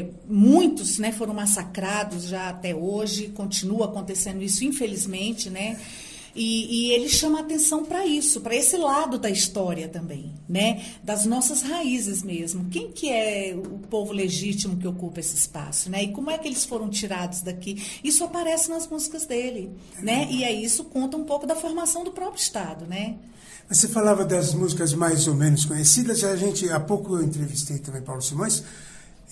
[0.00, 1.12] é, muitos, né?
[1.12, 5.78] Foram massacrados já até hoje, continua acontecendo isso, infelizmente, né?
[6.34, 10.82] E, e ele chama atenção para isso, para esse lado da história também, né?
[11.02, 12.70] Das nossas raízes mesmo.
[12.70, 16.04] Quem que é o povo legítimo que ocupa esse espaço, né?
[16.04, 17.82] E como é que eles foram tirados daqui?
[18.02, 19.70] Isso aparece nas músicas dele,
[20.00, 20.26] né?
[20.30, 23.16] E aí isso conta um pouco da formação do próprio Estado, né?
[23.68, 26.24] Você falava das músicas mais ou menos conhecidas.
[26.24, 28.62] A gente há pouco eu entrevistei também Paulo Simões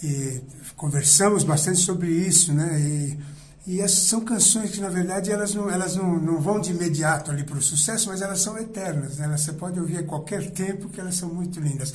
[0.02, 0.40] e
[0.76, 2.78] conversamos bastante sobre isso, né?
[2.80, 6.70] E e essas são canções que, na verdade, elas não, elas não, não vão de
[6.70, 9.18] imediato ali para o sucesso, mas elas são eternas.
[9.18, 9.28] Né?
[9.36, 11.92] Você pode ouvir a qualquer tempo, que elas são muito lindas.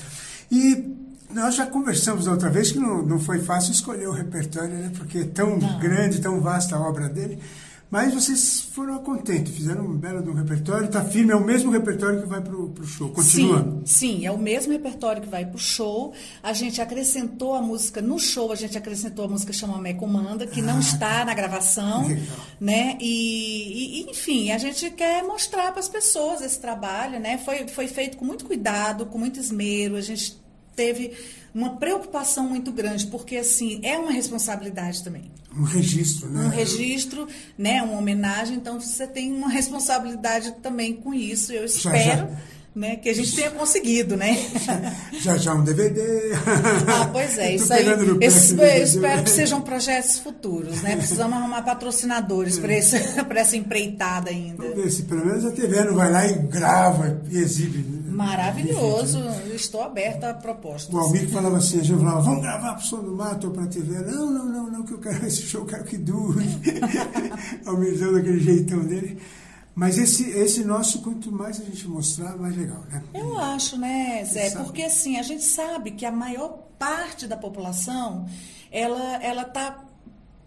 [0.52, 0.96] E
[1.32, 4.92] nós já conversamos outra vez que não, não foi fácil escolher o repertório, né?
[4.96, 5.80] porque é tão não.
[5.80, 7.42] grande, tão vasta a obra dele.
[7.90, 11.72] Mas vocês foram contentes, fizeram um belo de um repertório, está firme, é o mesmo
[11.72, 13.84] repertório que vai para o show, continuando.
[13.86, 16.12] Sim, sim, é o mesmo repertório que vai para o show.
[16.42, 20.62] A gente acrescentou a música, no show a gente acrescentou a música Chamamé Comanda, que
[20.62, 22.38] ah, não está na gravação, legal.
[22.60, 22.98] né?
[23.00, 27.38] E, e, enfim, a gente quer mostrar para as pessoas esse trabalho, né?
[27.38, 30.44] Foi, foi feito com muito cuidado, com muito esmero, a gente
[30.76, 31.14] teve
[31.56, 35.32] uma preocupação muito grande, porque assim, é uma responsabilidade também.
[35.56, 36.46] Um registro, né?
[36.46, 37.28] Um registro,
[37.58, 37.82] né?
[37.82, 41.54] Uma homenagem, então você tem uma responsabilidade também com isso.
[41.54, 41.98] Eu espero.
[41.98, 42.30] Já, já.
[42.76, 44.38] Né, que a gente tenha conseguido, né?
[45.22, 46.02] Já já um DVD.
[46.88, 47.86] Ah, pois é, isso aí.
[48.20, 50.98] Esse, eu espero que sejam projetos futuros, né?
[50.98, 52.74] Precisamos arrumar patrocinadores para
[53.40, 54.62] essa empreitada ainda.
[54.62, 57.78] Vamos ver se pelo menos a TV não vai lá e grava e exibe.
[57.78, 58.06] Né?
[58.16, 59.20] Maravilhoso,
[59.54, 60.94] estou aberta a propostas.
[60.94, 63.54] O Almir falava assim, a gente falava, vamos gravar para o Som do Mato ou
[63.54, 64.00] para a TV.
[64.00, 66.46] Não, não, não, não, que eu quero esse show, eu quero que dure.
[67.66, 69.18] Almirzão daquele jeitão dele.
[69.76, 73.04] Mas esse, esse nosso, quanto mais a gente mostrar, mais legal, né?
[73.14, 74.52] Eu acho, né, Zé?
[74.52, 78.26] Porque assim, a gente sabe que a maior parte da população,
[78.72, 79.85] ela ela está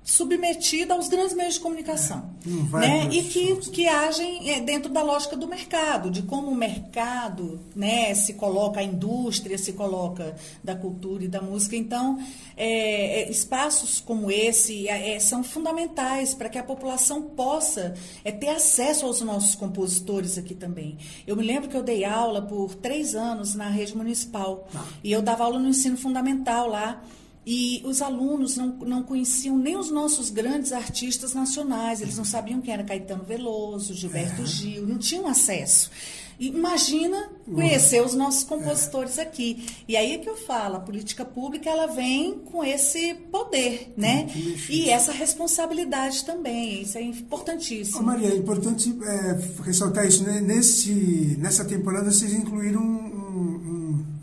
[0.03, 2.31] submetida aos grandes meios de comunicação,
[2.71, 3.09] vai né?
[3.13, 8.15] E que, que agem é, dentro da lógica do mercado, de como o mercado, né,
[8.15, 10.35] se coloca a indústria, se coloca
[10.65, 11.77] da cultura e da música.
[11.77, 12.19] Então,
[12.57, 17.95] é, é, espaços como esse é, é, são fundamentais para que a população possa
[18.25, 20.97] é, ter acesso aos nossos compositores aqui também.
[21.27, 24.67] Eu me lembro que eu dei aula por três anos na rede municipal
[25.05, 27.03] e eu dava aula no ensino fundamental lá.
[27.51, 32.61] E os alunos não, não conheciam nem os nossos grandes artistas nacionais, eles não sabiam
[32.61, 35.91] quem era Caetano Veloso, Gilberto Gil, não tinham acesso.
[36.39, 39.67] Imagina conhecer os nossos compositores aqui.
[39.89, 44.29] E aí é que eu falo, a política pública ela vem com esse poder, né?
[44.69, 48.03] E essa responsabilidade também, isso é importantíssimo.
[48.03, 50.23] Maria, é importante é, ressaltar isso.
[50.23, 50.41] Né?
[50.41, 53.78] Nesse, nessa temporada vocês incluíram um- um-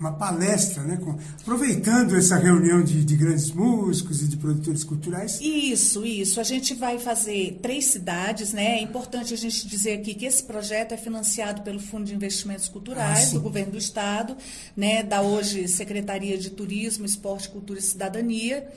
[0.05, 0.97] uma palestra, né?
[0.97, 5.39] com- aproveitando essa reunião de, de grandes músicos e de produtores culturais.
[5.41, 6.39] Isso, isso.
[6.39, 8.77] A gente vai fazer três cidades, né?
[8.77, 12.67] É importante a gente dizer aqui que esse projeto é financiado pelo Fundo de Investimentos
[12.67, 13.33] Ah, Culturais sim.
[13.35, 14.35] do Governo do Estado,
[14.75, 15.03] né?
[15.03, 18.67] Da hoje Secretaria de Turismo, Esporte, Cultura e Cidadania.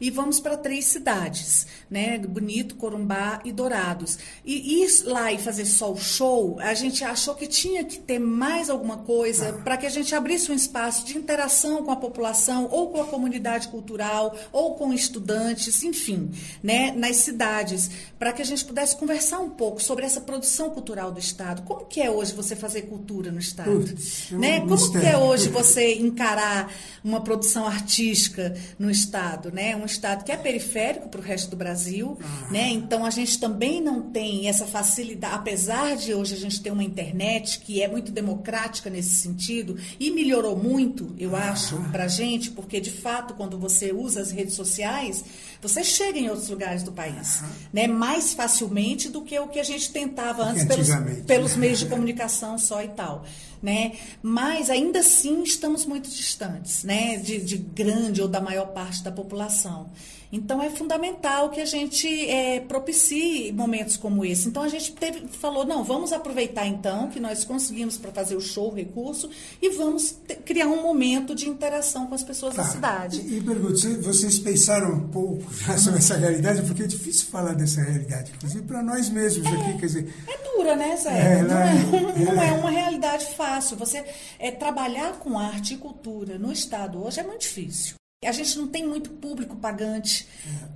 [0.00, 2.18] E vamos para três cidades, né?
[2.18, 4.18] Bonito, Corumbá e Dourados.
[4.44, 8.18] E ir lá e fazer só o show, a gente achou que tinha que ter
[8.18, 12.68] mais alguma coisa para que a gente abrisse um espaço de interação com a população,
[12.70, 16.30] ou com a comunidade cultural, ou com estudantes, enfim,
[16.62, 16.92] né?
[16.92, 21.18] Nas cidades, para que a gente pudesse conversar um pouco sobre essa produção cultural do
[21.18, 21.62] Estado.
[21.62, 23.70] Como que é hoje você fazer cultura no Estado?
[23.70, 24.60] Putz, né?
[24.60, 25.18] Como que é mistério.
[25.20, 26.72] hoje você encarar
[27.02, 29.76] uma produção artística no estado, né?
[29.84, 32.18] Um estado que é periférico para o resto do Brasil,
[32.50, 32.70] né?
[32.70, 36.82] Então a gente também não tem essa facilidade, apesar de hoje a gente ter uma
[36.82, 42.50] internet que é muito democrática nesse sentido e melhorou muito, eu acho, para a gente,
[42.50, 45.22] porque de fato quando você usa as redes sociais
[45.64, 47.86] você chega em outros lugares do país, né?
[47.86, 50.88] Mais facilmente do que o que a gente tentava antes pelos,
[51.26, 51.58] pelos né?
[51.58, 53.24] meios de comunicação só e tal,
[53.64, 53.92] né?
[54.22, 57.16] Mas ainda assim estamos muito distantes, né?
[57.16, 59.90] De, de grande ou da maior parte da população.
[60.34, 64.48] Então é fundamental que a gente é, propicie momentos como esse.
[64.48, 68.40] Então a gente teve, falou, não, vamos aproveitar então que nós conseguimos para fazer o
[68.40, 69.30] show, o recurso,
[69.62, 72.68] e vamos te- criar um momento de interação com as pessoas da Tá.
[72.70, 73.20] cidade.
[73.20, 76.62] E, e pergunto, vocês pensaram um pouco já sobre essa realidade?
[76.62, 80.14] Porque é difícil falar dessa realidade, inclusive para nós mesmos aqui, quer dizer...
[80.26, 81.10] É dura, né, Zé?
[81.38, 82.48] É, não, ela- é, não é.
[82.48, 83.76] é uma realidade fácil.
[83.76, 84.04] Você
[84.38, 87.94] é, trabalhar com arte e cultura no Estado hoje é muito difícil.
[88.26, 90.26] A gente não tem muito público pagante,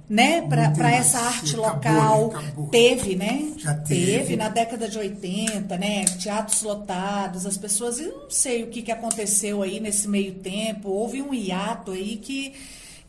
[0.09, 2.29] né, Não tem para essa arte Acabou, local.
[2.33, 2.39] né?
[2.39, 2.69] Acabou.
[2.69, 3.53] Teve, né?
[3.59, 4.37] Já teve.
[4.37, 6.05] na década de 80, né?
[6.05, 7.99] Teatros lotados, as pessoas.
[8.01, 10.89] Eu não sei o que, que aconteceu aí nesse meio tempo.
[10.89, 12.55] Houve um hiato aí que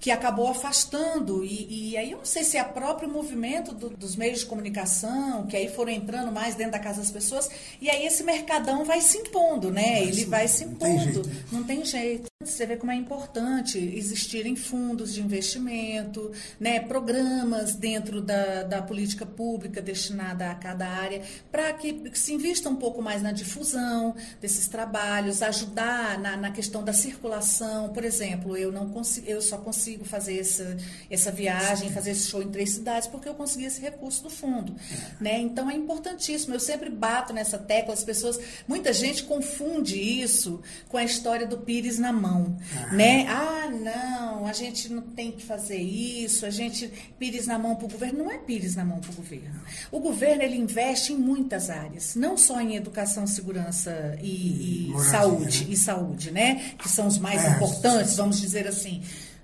[0.01, 1.43] que acabou afastando.
[1.43, 4.45] E, e aí eu não sei se é o próprio movimento do- dos meios de
[4.45, 7.49] comunicação, que aí foram entrando mais dentro da casa das pessoas,
[7.81, 10.01] e aí esse mercadão vai se impondo, né?
[10.03, 11.11] Ele vai se não tem impondo.
[11.23, 11.29] jeito.
[11.51, 12.31] Não tem jeito.
[12.41, 19.25] Você vê como é importante existirem fundos de investimento, né, programas dentro da, da política
[19.25, 21.21] pública destinada a cada área,
[21.51, 26.81] para que se invista um pouco mais na difusão desses trabalhos, ajudar na, na questão
[26.81, 27.89] da circulação.
[27.89, 30.77] Por exemplo, eu não consigo, eu só consigo fazer essa,
[31.11, 34.73] essa viagem, fazer esse show em três cidades porque eu consegui esse recurso do fundo,
[35.19, 35.37] né?
[35.39, 36.55] Então é importantíssimo.
[36.55, 37.93] Eu sempre bato nessa tecla.
[37.93, 42.28] As pessoas, muita gente confunde isso com a história do Pires na mão,
[42.91, 43.25] né?
[43.29, 46.45] Ah, não, a gente não tem que fazer isso.
[46.45, 49.13] A gente Pires na mão para o governo não é Pires na mão para o
[49.15, 49.59] governo.
[49.91, 55.65] O governo ele investe em muitas áreas, não só em educação, segurança e, e saúde
[55.65, 55.73] né?
[55.73, 56.73] e saúde, né?
[56.77, 59.01] Que são os mais É, importantes, vamos dizer assim.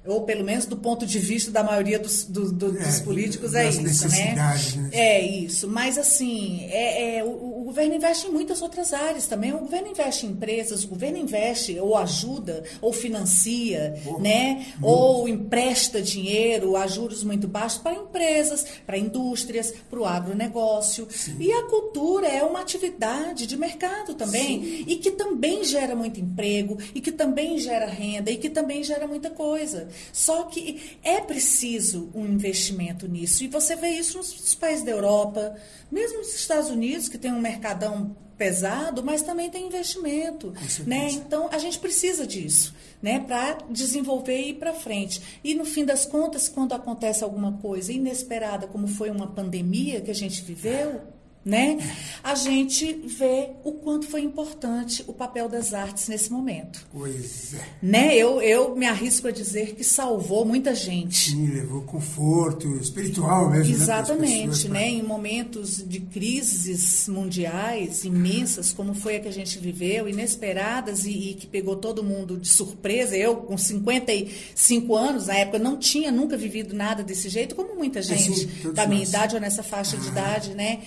[0.07, 3.55] Ou pelo menos do ponto de vista da maioria dos, do- do- É, dos políticos
[3.55, 4.36] é isso, né?
[4.36, 4.89] né?
[4.91, 5.67] É isso.
[5.67, 7.27] Mas assim, é, é, o,
[7.66, 9.51] o governo investe em muitas outras áreas também.
[9.51, 14.68] O governo investe em empresas, o governo investe ou ajuda ou financia, né?
[14.84, 21.07] Ou empresta dinheiro a juros muito baixos para empresas, para indústrias, para o agronegócio.
[21.39, 26.78] E a cultura é uma atividade de mercado também e que também gera muito emprego
[26.93, 29.88] e que também gera renda e que também gera muita coisa.
[30.13, 33.43] Só que é preciso um investimento nisso.
[33.43, 35.55] E você vê isso nos, países da Europa,
[35.91, 40.53] mesmo nos Estados Unidos, que tem um mercadão pesado, mas também tem investimento,
[40.86, 41.10] né?
[41.10, 45.39] Então a gente precisa disso, né, para desenvolver e ir para frente.
[45.41, 50.12] E no fim das contas, quando acontece alguma coisa inesperada, como foi uma pandemia que
[50.12, 51.01] a gente viveu,
[51.46, 51.78] né?
[52.24, 56.88] A gente vê o quanto foi importante o papel das artes nesse momento.
[56.91, 57.62] Pois é.
[57.84, 58.16] Né?
[58.16, 61.30] Eu, eu me arrisco a dizer que salvou muita gente.
[61.30, 63.72] Sim, levou conforto espiritual mesmo.
[63.72, 64.80] Exatamente, né?
[64.80, 64.89] né?
[64.89, 71.12] Em momentos de crises mundiais imensas, como foi a que a gente viveu, inesperadas e,
[71.12, 73.16] e que pegou todo mundo de surpresa.
[73.16, 78.02] Eu, com 55 anos, na época, não tinha nunca vivido nada desse jeito, como muita
[78.02, 79.10] gente sim, todos da minha nós.
[79.10, 80.82] idade ou nessa faixa de idade, né?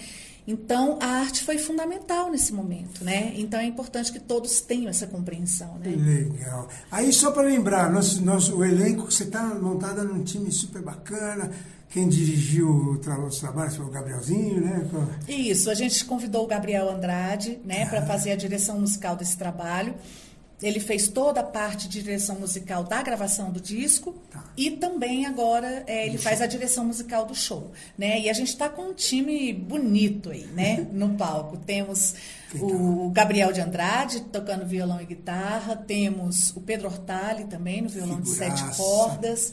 [0.51, 3.35] Então, a arte foi fundamental nesse momento, né?
[3.37, 5.91] Então, é importante que todos tenham essa compreensão, né?
[5.95, 6.67] Legal.
[6.91, 11.51] Aí, só para lembrar, nosso, nosso, o elenco, você está montada num time super bacana.
[11.91, 14.89] Quem dirigiu o os trabalhos foi o Gabrielzinho, né?
[15.29, 19.95] Isso, a gente convidou o Gabriel Andrade, né, para fazer a direção musical desse trabalho.
[20.61, 24.15] Ele fez toda a parte de direção musical da gravação do disco
[24.57, 28.19] e também agora é, ele faz a direção musical do show, né?
[28.19, 30.87] E a gente está com um time bonito aí, né?
[30.93, 32.15] No palco temos
[32.55, 38.21] o Gabriel de Andrade tocando violão e guitarra, temos o Pedro Hortali também no violão
[38.21, 38.83] de sete Figuraça.
[38.83, 39.53] cordas,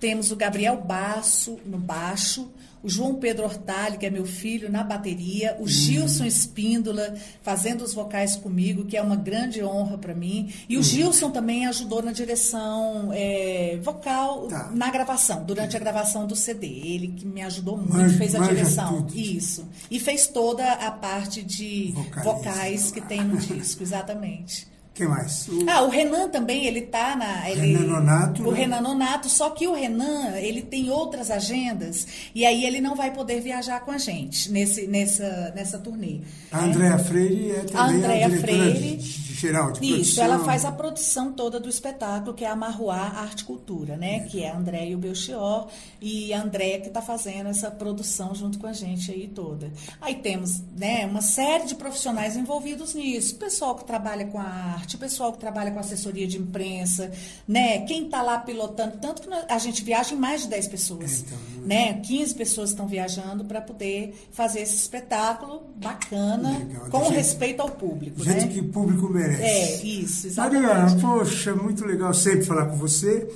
[0.00, 2.50] temos o Gabriel Basso no baixo,
[2.86, 7.92] o João Pedro Hortali, que é meu filho, na bateria, o Gilson Espíndola fazendo os
[7.92, 10.52] vocais comigo, que é uma grande honra para mim.
[10.68, 16.36] E o Gilson também ajudou na direção é, vocal na gravação, durante a gravação do
[16.36, 16.66] CD.
[16.66, 19.02] Ele que me ajudou muito, fez a direção.
[19.02, 19.18] tudo.
[19.18, 19.66] Isso.
[19.90, 24.75] E fez toda a parte de vocais que tem no disco, exatamente.
[24.96, 25.46] Quem mais?
[25.48, 27.48] O- Ah, o Renan também, ele tá na.
[27.50, 28.58] Ele, Renan Nonato, O né?
[28.60, 33.12] Renan Nonato, só que o Renan, ele tem outras agendas e aí ele não vai
[33.12, 36.20] poder viajar com a gente nesse, nessa, nessa turnê.
[36.50, 36.64] A?
[36.64, 38.96] Andréa Freire é também a, Andréa diretora Freire.
[38.96, 40.24] de, de geral, de Isso, produção.
[40.24, 44.20] ela faz a produção toda do espetáculo, que é a Marruá Arte Cultura, né?
[44.20, 45.68] Que é a André e o Belchior,
[46.00, 49.70] e a André que está fazendo essa produção junto com a gente aí toda.
[50.00, 53.34] Aí temos né, uma série de profissionais envolvidos nisso.
[53.36, 57.10] Pessoal que trabalha com a arte, o pessoal que trabalha com assessoria de imprensa,
[57.48, 57.80] né?
[57.80, 61.24] Quem está lá pilotando, tanto que a gente viaja em mais de 10 pessoas.
[61.64, 61.94] né?
[61.94, 67.70] 15 pessoas estão viajando para poder fazer esse espetáculo bacana, Legal, com gente- respeito ao
[67.70, 68.22] público.
[68.22, 68.52] Gente né?
[68.52, 69.42] que o público merece.
[69.42, 70.62] É, isso, exatamente.
[70.64, 73.28] Mariana, poxa, muito legal sempre falar com você.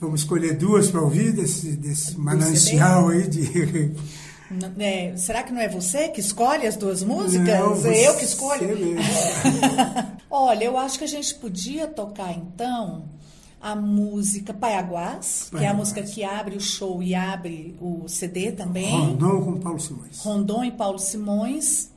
[0.00, 3.92] Vamos escolher duas para ouvir desse, desse manancial aí de.
[4.78, 7.46] É, será que não é você que escolhe as duas músicas?
[7.46, 8.66] Não, é eu que você escolho?
[10.30, 13.04] Olha, eu acho que a gente podia tocar então
[13.60, 15.78] a música Paiaguás, que é a Paiaguás.
[15.78, 18.90] música que abre o show e abre o CD também.
[18.90, 20.18] Rondon com Paulo Simões.
[20.18, 21.90] Rondon e Paulo Simões.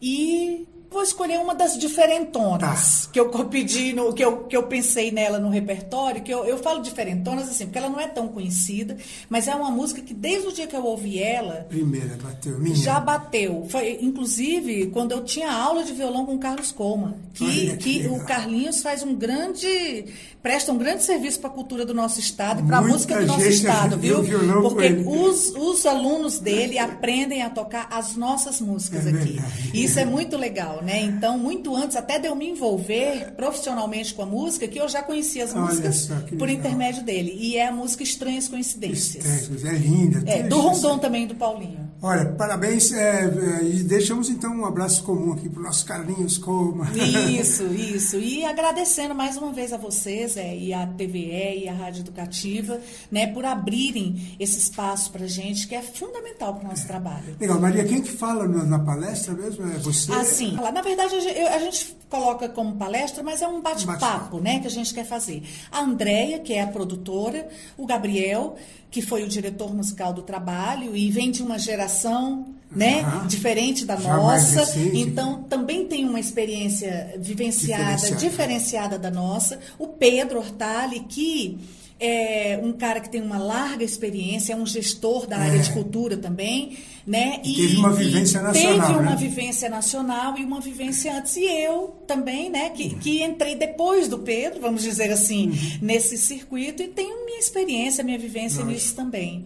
[0.00, 5.10] E vou escolher uma das diferentonas que eu pedi, no, que, eu, que eu pensei
[5.10, 8.96] nela no repertório, que eu, eu falo diferentonas assim, porque ela não é tão conhecida,
[9.28, 12.58] mas é uma música que desde o dia que eu ouvi ela, Primeira, bateu.
[12.58, 12.76] Minha.
[12.76, 13.66] já bateu.
[13.68, 18.00] Foi, inclusive, quando eu tinha aula de violão com o Carlos Coma, que, Olha que
[18.00, 18.24] que o.
[18.24, 20.04] Carlinhos faz um grande.
[20.42, 23.26] Presta um grande serviço para a cultura do nosso estado e para a música do
[23.26, 24.22] nosso estado, viu?
[24.62, 29.32] Porque os, os alunos dele aprendem a tocar as nossas músicas É aqui.
[29.32, 29.70] verdade.
[29.72, 31.00] E isso é muito legal, né?
[31.02, 35.02] Então, muito antes até de eu me envolver profissionalmente com a música, que eu já
[35.02, 36.48] conhecia as Olha músicas por legal.
[36.50, 37.36] intermédio dele.
[37.38, 39.24] E é a música Estranhas Coincidências.
[39.24, 40.22] É, é linda.
[40.26, 40.68] É, do isso.
[40.68, 41.90] Rondon também, do Paulinho.
[42.02, 42.92] Olha, parabéns.
[42.92, 43.24] é,
[43.60, 46.88] é, e deixamos então um abraço comum aqui para o nosso Carlinhos Coma.
[46.92, 48.16] Isso, isso.
[48.16, 52.80] E agradecendo mais uma vez a vocês é, e a TVE e a Rádio Educativa,
[53.10, 57.36] né, por abrirem esse espaço para gente que é fundamental para o nosso trabalho.
[57.40, 59.64] Legal, Maria, quem que fala na, na palestra mesmo?
[59.70, 60.12] É você?
[60.12, 64.38] Assim, na verdade a gente, eu- a gente coloca como palestra, mas é um bate-papo,
[64.40, 65.42] né, que a gente quer fazer.
[65.70, 68.56] A Andréia, que é a produtora, o Gabriel,
[68.90, 73.26] que foi o diretor musical do trabalho e vem de uma geração, né, Aham.
[73.26, 74.78] diferente da Já nossa.
[74.94, 78.16] Então também tem uma experiência vivenciada, Diferenciada.
[78.16, 79.58] diferenciada da nossa.
[79.78, 81.58] O Pedro Hortali, que
[82.00, 85.60] é um cara que tem uma larga experiência, é um gestor da área É.
[85.60, 87.40] de cultura também, né?
[87.44, 89.16] E teve uma vivência e nacional, Teve uma né?
[89.16, 91.36] vivência nacional e uma vivência antes.
[91.36, 92.70] E eu também, né?
[92.70, 95.78] Que, que entrei depois do Pedro, vamos dizer assim, Uhum.
[95.82, 98.72] nesse circuito e tenho minha experiência, minha vivência Lógico.
[98.82, 99.44] nisso também.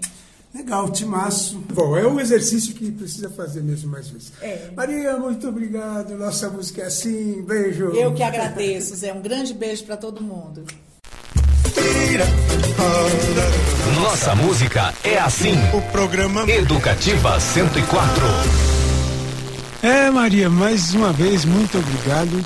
[0.57, 1.63] Legal, timaço.
[1.75, 4.33] Bom, é um exercício que precisa fazer mesmo mais vezes.
[4.41, 4.71] É.
[4.75, 6.17] Maria, muito obrigado.
[6.17, 7.43] Nossa música é assim.
[7.43, 7.89] Beijo.
[7.89, 9.13] Eu que agradeço, Zé.
[9.13, 10.65] Um grande beijo para todo mundo.
[14.01, 15.53] Nossa música é assim.
[15.75, 18.25] O programa Educativa 104.
[19.83, 22.43] É, Maria, mais uma vez, muito obrigado.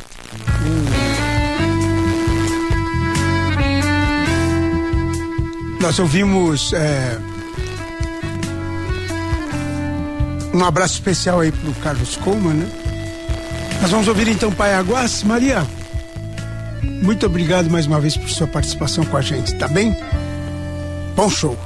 [5.80, 7.18] Nós ouvimos é,
[10.52, 12.68] Um abraço especial aí pro Carlos Coleman, né?
[13.80, 15.22] Nós vamos ouvir então Paiaguás.
[15.22, 15.66] Maria,
[16.82, 19.96] muito obrigado mais uma vez por sua participação com a gente, tá bem?
[21.16, 21.56] Bom show.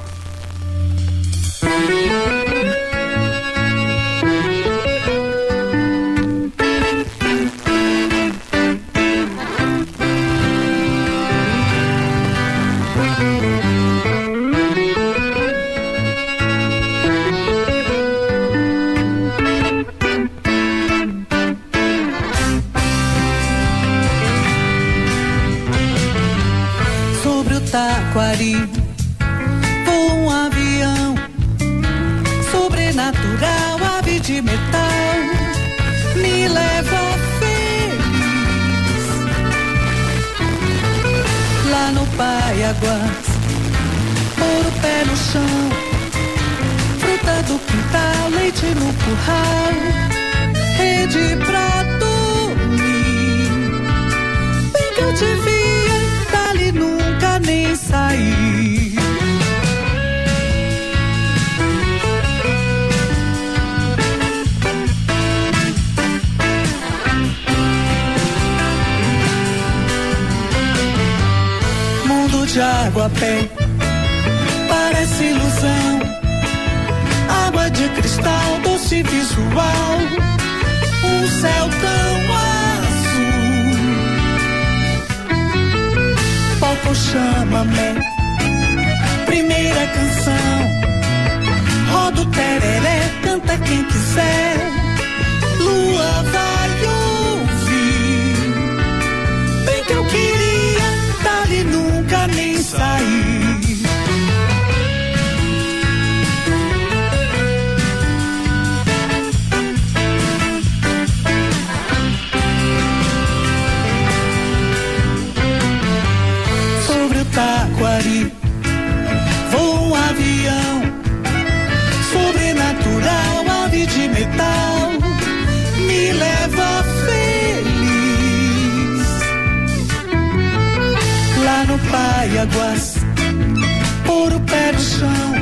[134.05, 135.33] Pôr o pé no chão,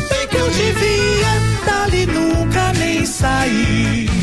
[0.08, 1.32] Bem que eu devia,
[1.66, 4.15] dali nunca nem sair.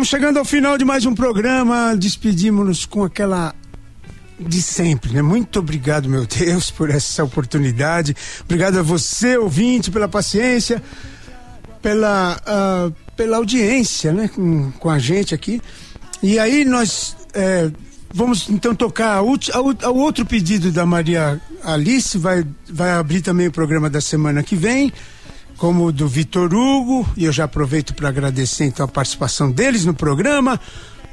[0.00, 1.94] Vamos chegando ao final de mais um programa.
[1.94, 3.54] Despedimos-nos com aquela
[4.38, 5.20] de sempre, né?
[5.20, 8.16] Muito obrigado, meu Deus, por essa oportunidade.
[8.42, 10.82] Obrigado a você, ouvinte, pela paciência,
[11.82, 14.28] pela, ah, pela audiência, né?
[14.34, 15.60] Com, com a gente aqui.
[16.22, 17.70] E aí nós eh,
[18.10, 23.90] vamos então tocar a outro pedido da Maria Alice, vai, vai abrir também o programa
[23.90, 24.90] da semana que vem
[25.60, 29.84] como o do Vitor Hugo, e eu já aproveito para agradecer então a participação deles
[29.84, 30.58] no programa,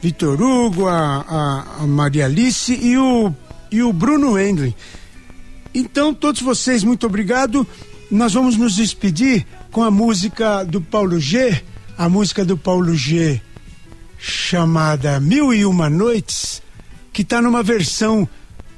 [0.02, 0.96] Vitor Hugo, a,
[1.28, 3.34] a- a Maria Alice e o,
[3.70, 4.74] e o Bruno Endlin.
[5.76, 7.68] Então, todos vocês, muito obrigado.
[8.10, 11.62] Nós vamos nos despedir com a música do Paulo G,
[11.98, 13.42] a música do Paulo G
[14.18, 16.62] chamada Mil e Uma Noites,
[17.12, 18.28] que está numa versão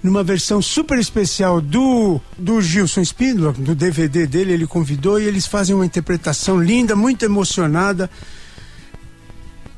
[0.02, 5.46] numa versão super especial do, do Gilson Spindler, do DVD dele, ele convidou e eles
[5.46, 8.10] fazem uma interpretação linda, muito emocionada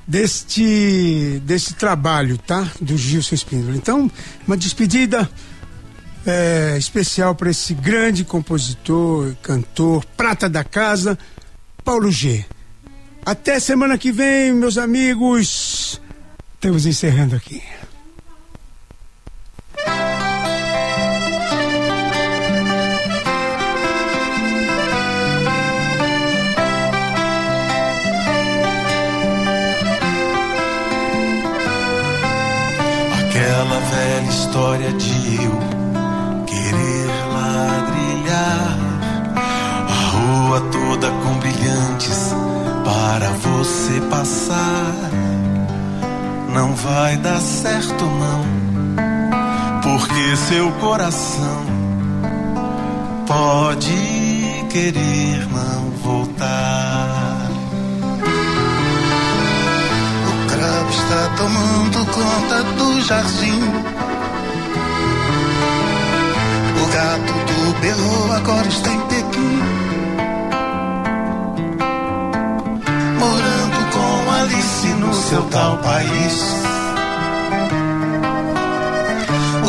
[0.08, 2.70] deste, deste trabalho, tá?
[2.80, 3.76] Do Gilson Spindler.
[3.76, 4.12] Então,
[4.46, 5.30] uma despedida
[6.26, 11.18] é, especial para esse grande compositor, cantor, prata da casa,
[11.84, 12.46] Paulo G.
[13.26, 16.02] Até semana que vem, meus amigos.
[16.56, 17.62] Estamos encerrando aqui.
[35.02, 35.60] De eu
[36.46, 38.78] querer ladrilhar
[39.88, 42.34] a rua toda com brilhantes
[42.86, 44.94] para você passar.
[46.54, 48.46] Não vai dar certo, não,
[49.82, 51.66] porque seu coração
[53.26, 57.50] pode querer não voltar.
[60.28, 63.91] O cravo está tomando conta do jardim.
[67.02, 69.60] Gato do berro agora está em Pequim.
[73.18, 76.36] Morando com Alice no seu tal país.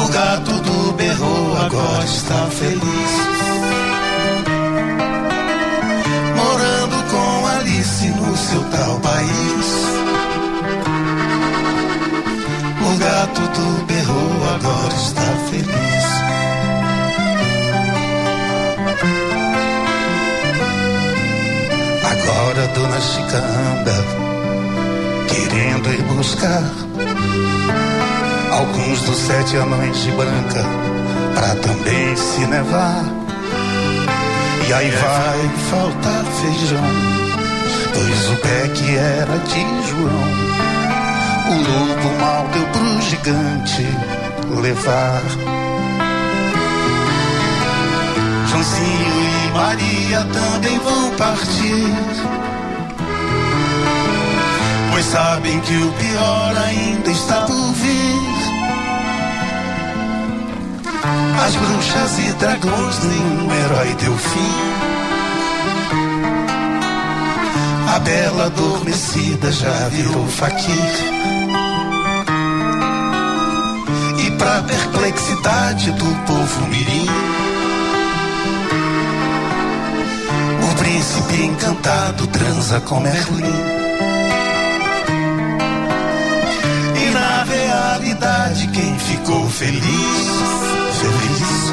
[0.02, 3.12] O gato do berro agora está feliz.
[6.36, 9.66] Morando com Alice no seu tal país.
[12.88, 16.41] O gato do berro agora está feliz.
[22.52, 23.94] Agora Dona Chica anda
[25.26, 26.62] querendo ir buscar
[28.50, 30.62] alguns dos sete anões de branca
[31.34, 33.04] pra também se nevar.
[34.68, 36.84] E aí vai faltar feijão,
[37.94, 40.52] pois o pé que era de João
[41.48, 43.86] o lobo mal deu pro gigante
[44.60, 45.22] levar.
[48.46, 52.41] Joãozinho e Maria também vão partir.
[55.02, 58.22] Pois sabem que o pior ainda está por vir.
[61.44, 64.54] As bruxas e dragões, nenhum herói deu fim.
[67.92, 70.76] A bela adormecida já virou faquir.
[74.24, 77.08] E pra perplexidade do povo mirim,
[80.70, 83.81] o príncipe encantado transa com Merlin.
[88.72, 89.80] Quem ficou feliz,
[91.00, 91.72] feliz,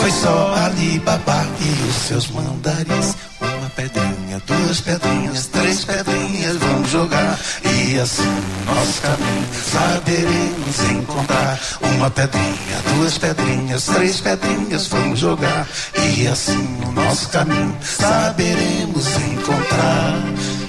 [0.00, 3.16] foi só Ali Baba e os seus mandarins.
[3.40, 7.38] Uma pedrinha, duas pedrinhas, três pedrinhas, vamos jogar.
[7.64, 11.60] E assim o nosso caminho saberemos encontrar.
[11.80, 15.66] Uma pedrinha, duas pedrinhas, três pedrinhas, vamos jogar.
[15.94, 20.14] E assim o nosso caminho saberemos encontrar.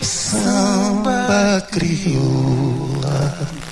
[0.02, 3.69] Samba crioula.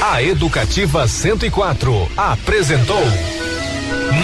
[0.00, 3.02] A Educativa 104 apresentou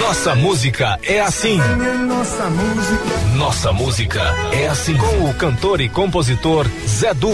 [0.00, 1.58] Nossa Música é Assim.
[2.06, 3.36] Nossa música.
[3.36, 4.22] Nossa Música
[4.52, 4.96] é Assim.
[4.96, 7.30] Com o cantor e compositor Zé Du.